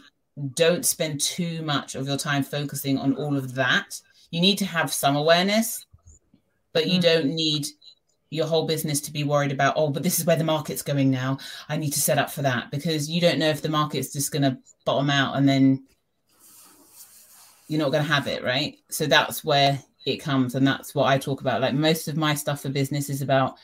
[0.53, 4.01] don't spend too much of your time focusing on all of that.
[4.31, 5.85] You need to have some awareness,
[6.73, 7.03] but you mm.
[7.03, 7.67] don't need
[8.29, 11.09] your whole business to be worried about, oh, but this is where the market's going
[11.09, 11.39] now.
[11.67, 14.31] I need to set up for that because you don't know if the market's just
[14.31, 15.83] going to bottom out and then
[17.67, 18.77] you're not going to have it, right?
[18.89, 20.55] So that's where it comes.
[20.55, 21.61] And that's what I talk about.
[21.61, 23.55] Like most of my stuff for business is about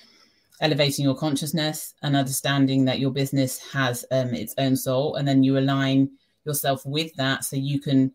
[0.62, 5.16] elevating your consciousness and understanding that your business has um, its own soul.
[5.16, 6.10] And then you align
[6.46, 8.12] yourself with that so you can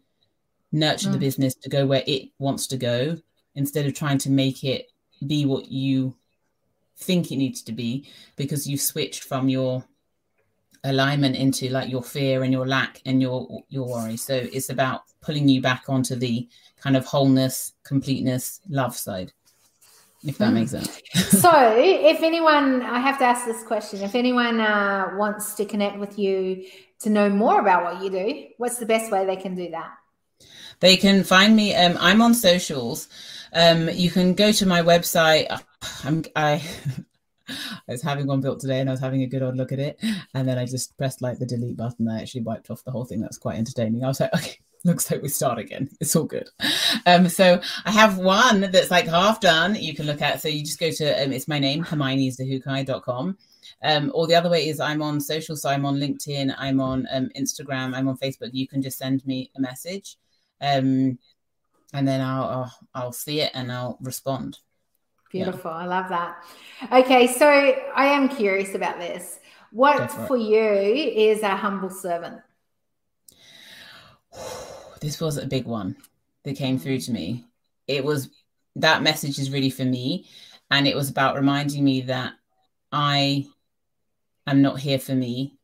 [0.72, 1.12] nurture mm.
[1.12, 3.16] the business to go where it wants to go
[3.54, 4.90] instead of trying to make it
[5.26, 6.14] be what you
[6.96, 8.06] think it needs to be
[8.36, 9.84] because you've switched from your
[10.84, 15.02] alignment into like your fear and your lack and your your worry so it's about
[15.20, 16.48] pulling you back onto the
[16.80, 19.30] kind of wholeness completeness love side
[20.24, 20.54] if that mm.
[20.54, 25.54] makes sense so if anyone i have to ask this question if anyone uh, wants
[25.54, 26.64] to connect with you
[27.00, 29.90] to know more about what you do, what's the best way they can do that?
[30.80, 31.74] They can find me.
[31.74, 33.08] Um, I'm on socials.
[33.52, 35.46] Um, you can go to my website.
[36.04, 36.62] I'm, I,
[37.48, 39.78] I was having one built today and I was having a good old look at
[39.78, 39.98] it.
[40.34, 42.08] And then I just pressed like the delete button.
[42.08, 43.20] I actually wiped off the whole thing.
[43.20, 44.04] That's quite entertaining.
[44.04, 45.90] I was like, okay, looks like we start again.
[46.00, 46.48] It's all good.
[47.06, 49.74] Um, so I have one that's like half done.
[49.74, 50.40] You can look at.
[50.40, 53.36] So you just go to um, it's my name hermionesihukai.com.
[53.82, 55.56] Um, or the other way is I'm on social.
[55.56, 56.54] So I'm on LinkedIn.
[56.58, 57.94] I'm on um, Instagram.
[57.94, 58.50] I'm on Facebook.
[58.52, 60.16] You can just send me a message,
[60.60, 61.18] um,
[61.92, 64.58] and then I'll, I'll I'll see it and I'll respond.
[65.30, 65.70] Beautiful.
[65.70, 65.76] Yeah.
[65.76, 66.44] I love that.
[66.92, 69.38] Okay, so I am curious about this.
[69.70, 72.40] What for you is a humble servant?
[75.00, 75.96] this was a big one
[76.42, 77.46] that came through to me.
[77.86, 78.28] It was
[78.76, 80.26] that message is really for me.
[80.70, 82.34] And it was about reminding me that
[82.92, 83.46] I
[84.46, 85.58] am not here for me.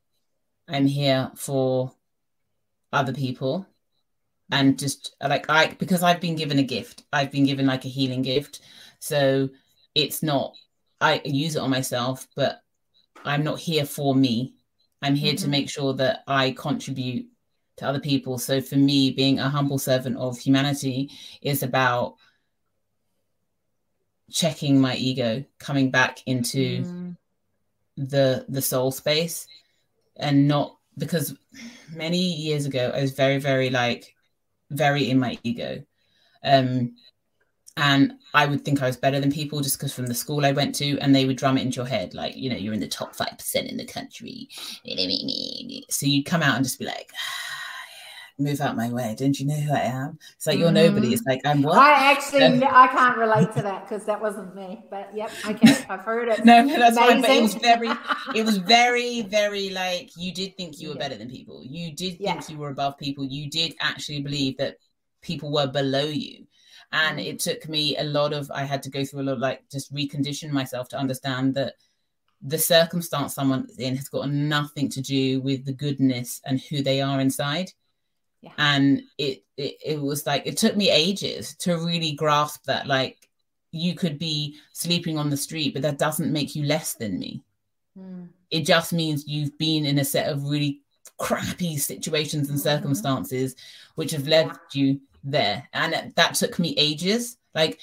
[0.68, 1.92] I'm here for
[2.92, 3.66] other people.
[4.50, 7.88] And just like I, because I've been given a gift, I've been given like a
[7.88, 8.60] healing gift.
[9.00, 9.50] So
[9.94, 10.54] it's not,
[11.00, 12.62] I use it on myself, but
[13.24, 14.54] I'm not here for me.
[15.02, 15.44] I'm here mm-hmm.
[15.44, 17.26] to make sure that I contribute
[17.76, 18.38] to other people.
[18.38, 21.10] So for me, being a humble servant of humanity
[21.42, 22.16] is about
[24.30, 27.16] checking my ego, coming back into mm.
[27.96, 29.46] The the soul space,
[30.16, 31.36] and not because
[31.92, 34.14] many years ago I was very, very like
[34.70, 35.82] very in my ego.
[36.42, 36.96] Um
[37.76, 40.52] and I would think I was better than people just because from the school I
[40.52, 42.80] went to, and they would drum it into your head, like, you know, you're in
[42.80, 44.48] the top 5% in the country.
[45.90, 47.12] So you'd come out and just be like,
[48.38, 49.14] move out my way.
[49.18, 50.18] Don't you know who I am?
[50.36, 51.12] It's like you're nobody.
[51.12, 51.78] It's like I'm what?
[51.78, 54.84] I actually um, I can't relate to that because that wasn't me.
[54.90, 56.44] But yep, okay, I've heard it.
[56.44, 57.20] no, that's Amazing.
[57.20, 57.22] fine.
[57.22, 57.90] But it was very,
[58.34, 61.00] it was very, very like you did think you were yeah.
[61.00, 61.62] better than people.
[61.64, 62.32] You did yeah.
[62.32, 63.24] think you were above people.
[63.24, 64.76] You did actually believe that
[65.22, 66.46] people were below you.
[66.92, 67.26] And mm.
[67.26, 69.62] it took me a lot of I had to go through a lot of like
[69.70, 71.74] just recondition myself to understand that
[72.42, 77.00] the circumstance someone's in has got nothing to do with the goodness and who they
[77.00, 77.72] are inside
[78.46, 78.52] yeah.
[78.58, 83.28] and it, it it was like it took me ages to really grasp that like
[83.72, 87.42] you could be sleeping on the street but that doesn't make you less than me
[87.98, 88.28] mm.
[88.50, 90.80] it just means you've been in a set of really
[91.18, 92.68] crappy situations and mm-hmm.
[92.68, 93.56] circumstances
[93.94, 97.80] which have led you there and that took me ages like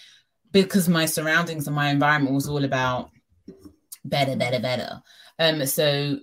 [0.51, 3.09] because my surroundings and my environment was all about
[4.05, 5.01] better better better
[5.39, 6.17] um so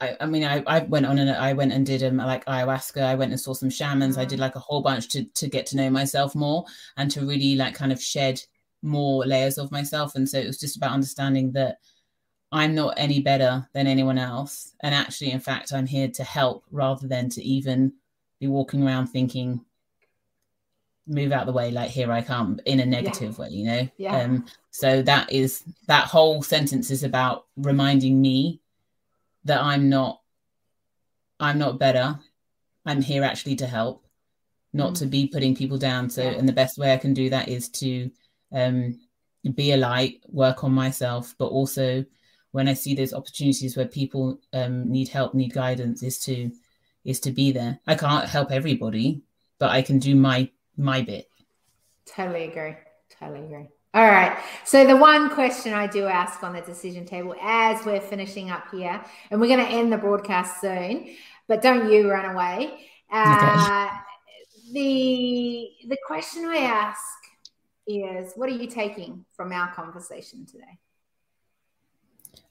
[0.00, 3.02] I, I mean, I, I went on and I went and did um like ayahuasca.
[3.02, 4.14] I went and saw some shamans.
[4.14, 4.20] Mm-hmm.
[4.20, 4.42] I did mm.
[4.42, 6.64] like a whole bunch to to get to know myself more
[6.96, 8.40] and to really like kind of shed
[8.82, 10.14] more layers of myself.
[10.14, 11.78] And so it was just about understanding that
[12.52, 14.72] I'm not any better than anyone else.
[14.80, 17.92] And actually, in fact, I'm here to help rather than to even
[18.40, 19.64] be walking around thinking,
[21.06, 23.44] move out the way, like here I come in a negative yeah.
[23.44, 23.88] way, you know?
[23.96, 24.20] Yeah.
[24.20, 28.60] Um, so that is that whole sentence is about reminding me
[29.44, 30.20] that I'm not
[31.40, 32.18] I'm not better.
[32.84, 34.04] I'm here actually to help,
[34.72, 34.98] not mm.
[35.00, 36.10] to be putting people down.
[36.10, 36.30] So, yeah.
[36.30, 38.10] and the best way I can do that is to
[38.52, 38.98] um,
[39.54, 42.04] be a light, work on myself, but also
[42.52, 46.50] when I see those opportunities where people um, need help, need guidance, is to
[47.04, 47.78] is to be there.
[47.86, 49.22] I can't help everybody,
[49.58, 51.28] but I can do my my bit.
[52.06, 52.76] Totally agree.
[53.18, 53.68] Totally agree.
[53.98, 54.38] All right.
[54.64, 58.70] So the one question I do ask on the decision table as we're finishing up
[58.70, 61.16] here, and we're going to end the broadcast soon,
[61.48, 62.78] but don't you run away.
[63.12, 63.96] Uh, okay.
[64.72, 67.02] The the question I ask
[67.88, 70.78] is, what are you taking from our conversation today?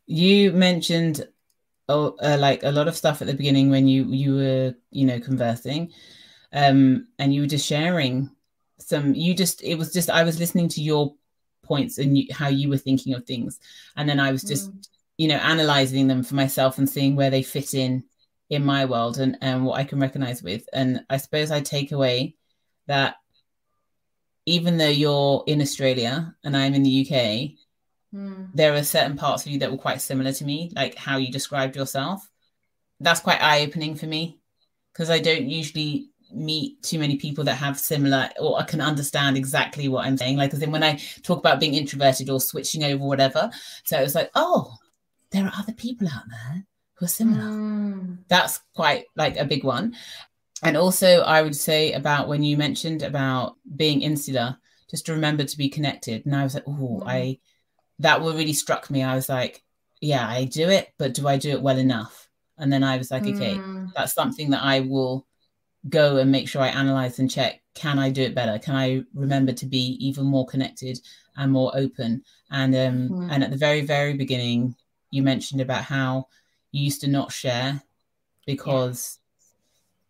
[0.05, 1.29] You mentioned
[1.87, 5.05] oh, uh, like a lot of stuff at the beginning when you you were you
[5.05, 5.93] know conversing,
[6.51, 8.31] um, and you were just sharing
[8.79, 9.15] some.
[9.15, 11.15] You just it was just I was listening to your
[11.67, 13.59] points and you, how you were thinking of things
[13.95, 14.87] and then i was just mm.
[15.17, 18.03] you know analyzing them for myself and seeing where they fit in
[18.49, 21.91] in my world and and what i can recognize with and i suppose i take
[21.91, 22.35] away
[22.87, 23.15] that
[24.45, 28.49] even though you're in australia and i'm in the uk mm.
[28.53, 31.31] there are certain parts of you that were quite similar to me like how you
[31.31, 32.29] described yourself
[32.99, 34.39] that's quite eye-opening for me
[34.93, 39.37] because i don't usually meet too many people that have similar or I can understand
[39.37, 40.37] exactly what I'm saying.
[40.37, 43.49] Like, as in when I talk about being introverted or switching over, whatever.
[43.85, 44.75] So it's like, oh,
[45.31, 46.65] there are other people out there
[46.95, 47.43] who are similar.
[47.43, 48.19] Mm.
[48.27, 49.95] That's quite like a big one.
[50.63, 54.57] And also, I would say about when you mentioned about being insular,
[54.89, 56.25] just to remember to be connected.
[56.25, 57.07] And I was like, oh, mm.
[57.07, 57.39] I
[57.99, 59.03] that really struck me.
[59.03, 59.63] I was like,
[60.01, 62.27] yeah, I do it, but do I do it well enough?
[62.57, 63.89] And then I was like, okay, mm.
[63.95, 65.25] that's something that I will
[65.89, 68.57] go and make sure I analyze and check can I do it better?
[68.57, 70.99] Can I remember to be even more connected
[71.35, 72.23] and more open?
[72.49, 73.31] And um mm.
[73.31, 74.75] and at the very very beginning
[75.11, 76.27] you mentioned about how
[76.71, 77.81] you used to not share
[78.45, 79.19] because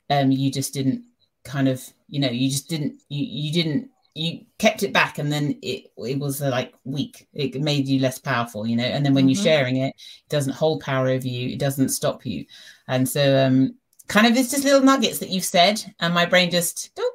[0.09, 0.19] yeah.
[0.19, 1.03] um you just didn't
[1.43, 5.31] kind of you know you just didn't you you didn't you kept it back and
[5.31, 9.05] then it it was uh, like weak it made you less powerful you know and
[9.05, 9.29] then when mm-hmm.
[9.29, 12.43] you're sharing it it doesn't hold power over you it doesn't stop you
[12.87, 13.75] and so um
[14.07, 17.13] kind of it's just little nuggets that you've said and my brain just oh,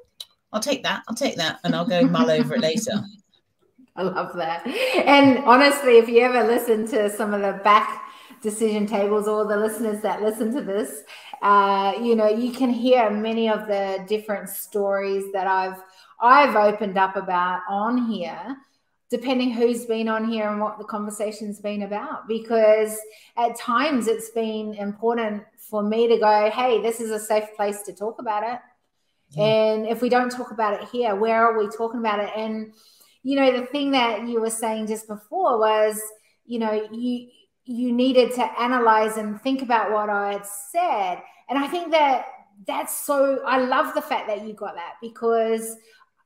[0.53, 2.93] i'll take that i'll take that and i'll go mull over it later
[3.97, 8.03] i love that and honestly if you ever listen to some of the back
[8.43, 11.03] decision tables or the listeners that listen to this
[11.43, 15.83] uh, you know you can hear many of the different stories that i've
[16.23, 18.57] I've opened up about on here,
[19.11, 22.29] depending who's been on here and what the conversation's been about.
[22.29, 22.97] Because
[23.37, 25.43] at times it's been important
[25.73, 28.61] for me to go, hey, this is a safe place to talk about it.
[29.31, 29.45] Yeah.
[29.45, 32.31] And if we don't talk about it here, where are we talking about it?
[32.37, 32.75] And,
[33.23, 35.99] you know, the thing that you were saying just before was,
[36.45, 37.29] you know, you
[37.65, 41.23] you needed to analyze and think about what I had said.
[41.49, 42.27] And I think that
[42.67, 45.75] that's so I love the fact that you got that because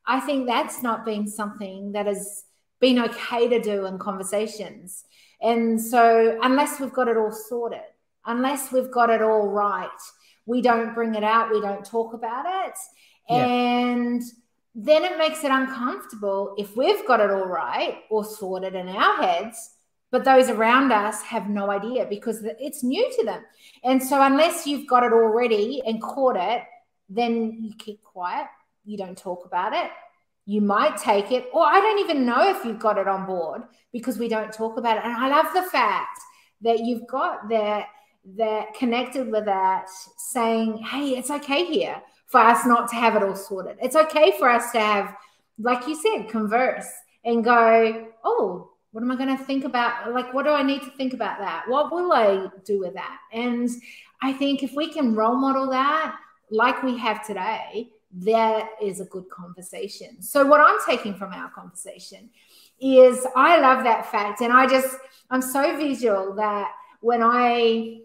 [0.07, 2.45] I think that's not been something that has
[2.81, 5.05] been okay to do in conversations.
[5.41, 7.87] And so, unless we've got it all sorted,
[8.27, 9.89] unless we've got it all right,
[10.47, 12.75] we don't bring it out, we don't talk about it.
[13.29, 13.45] Yeah.
[13.45, 14.23] And
[14.75, 19.23] then it makes it uncomfortable if we've got it all right or sorted in our
[19.23, 19.71] heads,
[20.11, 23.43] but those around us have no idea because it's new to them.
[23.83, 26.63] And so, unless you've got it already and caught it,
[27.09, 28.47] then you keep quiet
[28.87, 29.91] you don't talk about it.
[30.47, 33.63] You might take it, or I don't even know if you've got it on board
[33.93, 35.05] because we don't talk about it.
[35.05, 36.21] And I love the fact
[36.63, 37.87] that you've got that
[38.35, 43.23] that connected with that saying, hey, it's okay here for us not to have it
[43.23, 43.77] all sorted.
[43.81, 45.15] It's okay for us to have,
[45.59, 46.89] like you said, converse
[47.25, 50.13] and go, oh, what am I going to think about?
[50.13, 51.65] Like, what do I need to think about that?
[51.69, 53.19] What will I do with that?
[53.33, 53.69] And
[54.23, 56.17] I think if we can role model that,
[56.51, 57.91] like we have today,
[58.25, 60.23] that is a good conversation.
[60.23, 62.31] So, what I'm taking from our conversation
[62.81, 64.41] is I love that fact.
[64.41, 64.97] And I just,
[65.31, 68.01] I'm so visual that when I,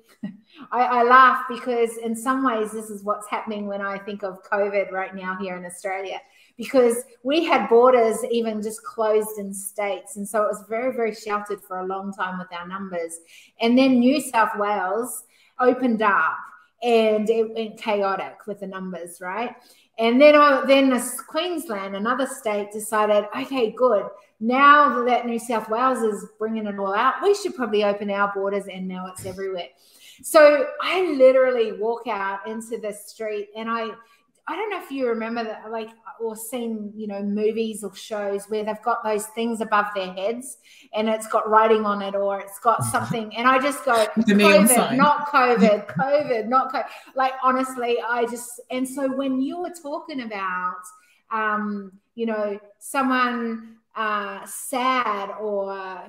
[0.72, 4.43] I, I, laugh because in some ways this is what's happening when I think of
[4.43, 6.20] COVID right now here in Australia.
[6.57, 10.18] Because we had borders even just closed in states.
[10.18, 13.20] And so it was very, very sheltered for a long time with our numbers.
[13.59, 15.24] And then New South Wales
[15.59, 16.38] opened up
[16.84, 19.55] and it went chaotic with the numbers, right?
[19.97, 24.05] And then, I, then Queensland, another state, decided, okay, good.
[24.39, 28.34] Now that New South Wales is bringing it all out, we should probably open our
[28.34, 29.68] borders, and now it's everywhere.
[30.22, 33.91] So I literally walk out into the street, and I
[34.47, 38.45] I don't know if you remember that, like, or seen, you know, movies or shows
[38.49, 40.57] where they've got those things above their heads
[40.93, 43.36] and it's got writing on it or it's got something.
[43.38, 46.84] And I just go, COVID, not COVID, COVID, not COVID.
[47.15, 50.82] Like, honestly, I just, and so when you were talking about,
[51.32, 56.03] um, you know, someone uh, sad or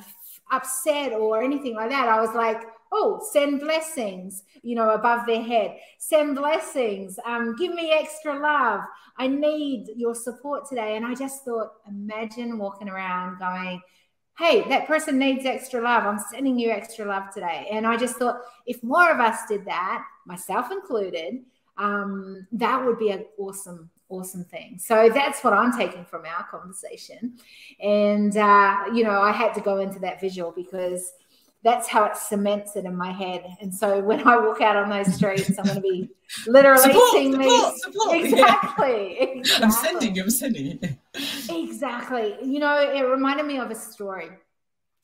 [0.50, 2.62] upset or anything like that, I was like,
[2.92, 5.78] oh, send blessings, you know, above their head.
[5.98, 7.18] Send blessings.
[7.24, 8.82] Um, give me extra love.
[9.16, 10.96] I need your support today.
[10.96, 13.80] And I just thought, imagine walking around going,
[14.38, 16.04] hey, that person needs extra love.
[16.04, 17.68] I'm sending you extra love today.
[17.70, 21.44] And I just thought, if more of us did that, myself included,
[21.78, 24.78] um, that would be an awesome, awesome thing.
[24.78, 27.38] So that's what I'm taking from our conversation.
[27.80, 31.12] And, uh, you know, I had to go into that visual because
[31.64, 33.44] that's how it cements it in my head.
[33.60, 36.10] And so when I walk out on those streets, I'm going to be
[36.46, 37.82] literally support, seeing support, these.
[37.82, 38.16] Support.
[38.16, 39.26] Exactly, yeah.
[39.26, 39.64] exactly.
[39.64, 40.98] I'm sending you, I'm sending
[41.48, 42.36] exactly.
[42.42, 44.30] You know, it reminded me of a story.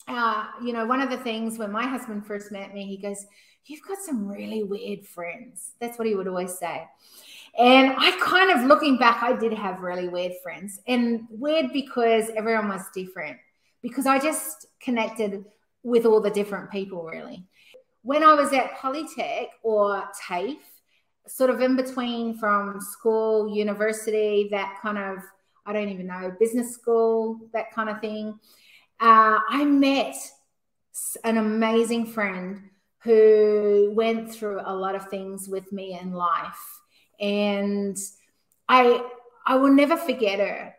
[0.08, 3.24] Uh, you know, one of the things when my husband first met me, he goes,
[3.66, 5.72] You've got some really weird friends.
[5.78, 6.86] That's what he would always say.
[7.58, 10.80] And I kind of looking back, I did have really weird friends.
[10.88, 13.36] And weird because everyone was different.
[13.82, 15.44] Because I just connected
[15.88, 17.46] with all the different people, really.
[18.02, 20.58] When I was at Polytech or TAFE,
[21.26, 25.18] sort of in between from school, university, that kind of,
[25.66, 28.38] I don't even know, business school, that kind of thing,
[29.00, 30.16] uh, I met
[31.24, 32.62] an amazing friend
[33.00, 36.80] who went through a lot of things with me in life.
[37.20, 37.96] And
[38.68, 39.02] I
[39.46, 40.74] I will never forget her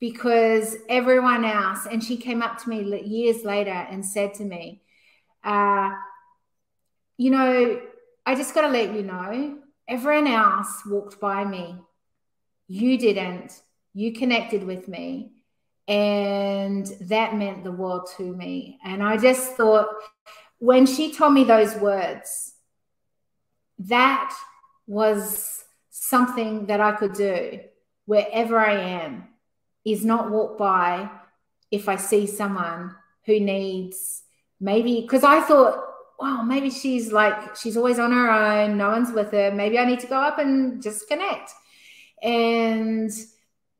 [0.00, 4.82] because everyone else, and she came up to me years later and said to me,
[5.44, 5.90] uh,
[7.18, 7.80] You know,
[8.24, 11.76] I just got to let you know, everyone else walked by me.
[12.66, 13.60] You didn't.
[13.92, 15.32] You connected with me.
[15.86, 18.78] And that meant the world to me.
[18.84, 19.88] And I just thought,
[20.58, 22.54] when she told me those words,
[23.80, 24.32] that
[24.86, 27.60] was something that I could do
[28.06, 29.29] wherever I am
[29.84, 31.10] is not walk by
[31.70, 32.94] if I see someone
[33.26, 34.22] who needs
[34.60, 35.82] maybe because I thought,
[36.18, 39.50] wow, maybe she's like she's always on her own, no one's with her.
[39.50, 41.52] Maybe I need to go up and just connect.
[42.22, 43.10] And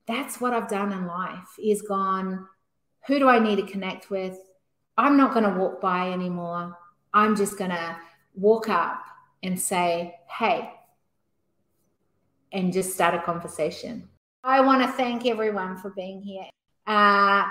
[0.07, 2.47] that's what I've done in life is gone,
[3.07, 4.37] who do I need to connect with?
[4.97, 6.77] I'm not going to walk by anymore.
[7.15, 7.97] I'm just going to
[8.35, 9.03] walk up
[9.43, 10.73] and say, hey,
[12.53, 14.10] and just start a conversation.
[14.43, 16.49] I want to thank everyone for being here.
[16.87, 17.45] Uh,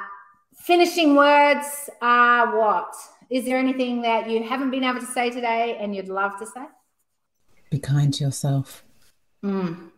[0.56, 2.96] finishing words are what?
[3.30, 6.48] Is there anything that you haven't been able to say today and you'd love to
[6.48, 6.66] say?
[7.70, 8.84] Be kind to yourself.
[9.44, 9.92] Mm.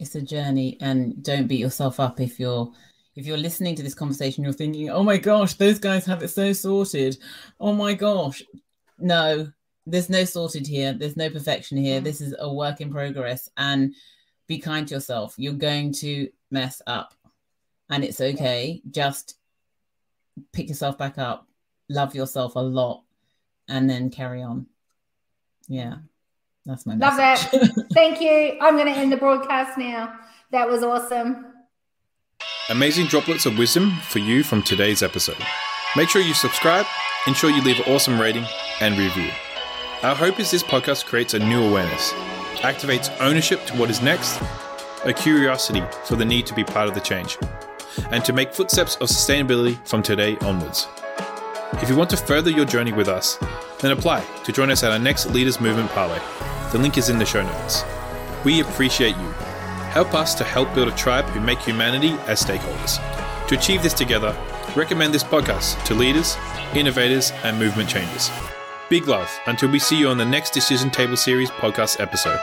[0.00, 2.70] It's a journey, and don't beat yourself up if you're
[3.14, 4.44] if you're listening to this conversation.
[4.44, 7.16] You're thinking, "Oh my gosh, those guys have it so sorted."
[7.58, 8.42] Oh my gosh,
[8.98, 9.50] no,
[9.86, 10.92] there's no sorted here.
[10.92, 12.00] There's no perfection here.
[12.00, 12.04] Mm.
[12.04, 13.94] This is a work in progress, and
[14.46, 15.34] be kind to yourself.
[15.36, 17.14] You're going to mess up,
[17.90, 18.82] and it's okay.
[18.90, 19.36] Just
[20.52, 21.46] pick yourself back up,
[21.88, 23.02] love yourself a lot,
[23.68, 24.66] and then carry on.
[25.68, 25.96] Yeah,
[26.64, 27.50] that's my love message.
[27.50, 27.86] that.
[27.92, 28.58] Thank you.
[28.60, 30.14] I'm going to end the broadcast now.
[30.52, 31.46] That was awesome.
[32.68, 35.38] Amazing droplets of wisdom for you from today's episode.
[35.96, 36.86] Make sure you subscribe,
[37.26, 38.44] ensure you leave an awesome rating
[38.80, 39.30] and review.
[40.02, 42.12] Our hope is this podcast creates a new awareness,
[42.66, 44.40] activates ownership to what is next,
[45.04, 47.38] a curiosity for the need to be part of the change,
[48.10, 50.88] and to make footsteps of sustainability from today onwards.
[51.74, 53.38] If you want to further your journey with us,
[53.80, 56.20] then apply to join us at our next Leaders Movement Parlay.
[56.72, 57.84] The link is in the show notes.
[58.44, 59.30] We appreciate you.
[59.92, 62.98] Help us to help build a tribe who make humanity as stakeholders.
[63.46, 64.36] To achieve this together,
[64.74, 66.36] recommend this podcast to leaders,
[66.74, 68.28] innovators, and movement changers.
[68.88, 72.38] Big love until we see you on the next Decision Table Series podcast episode.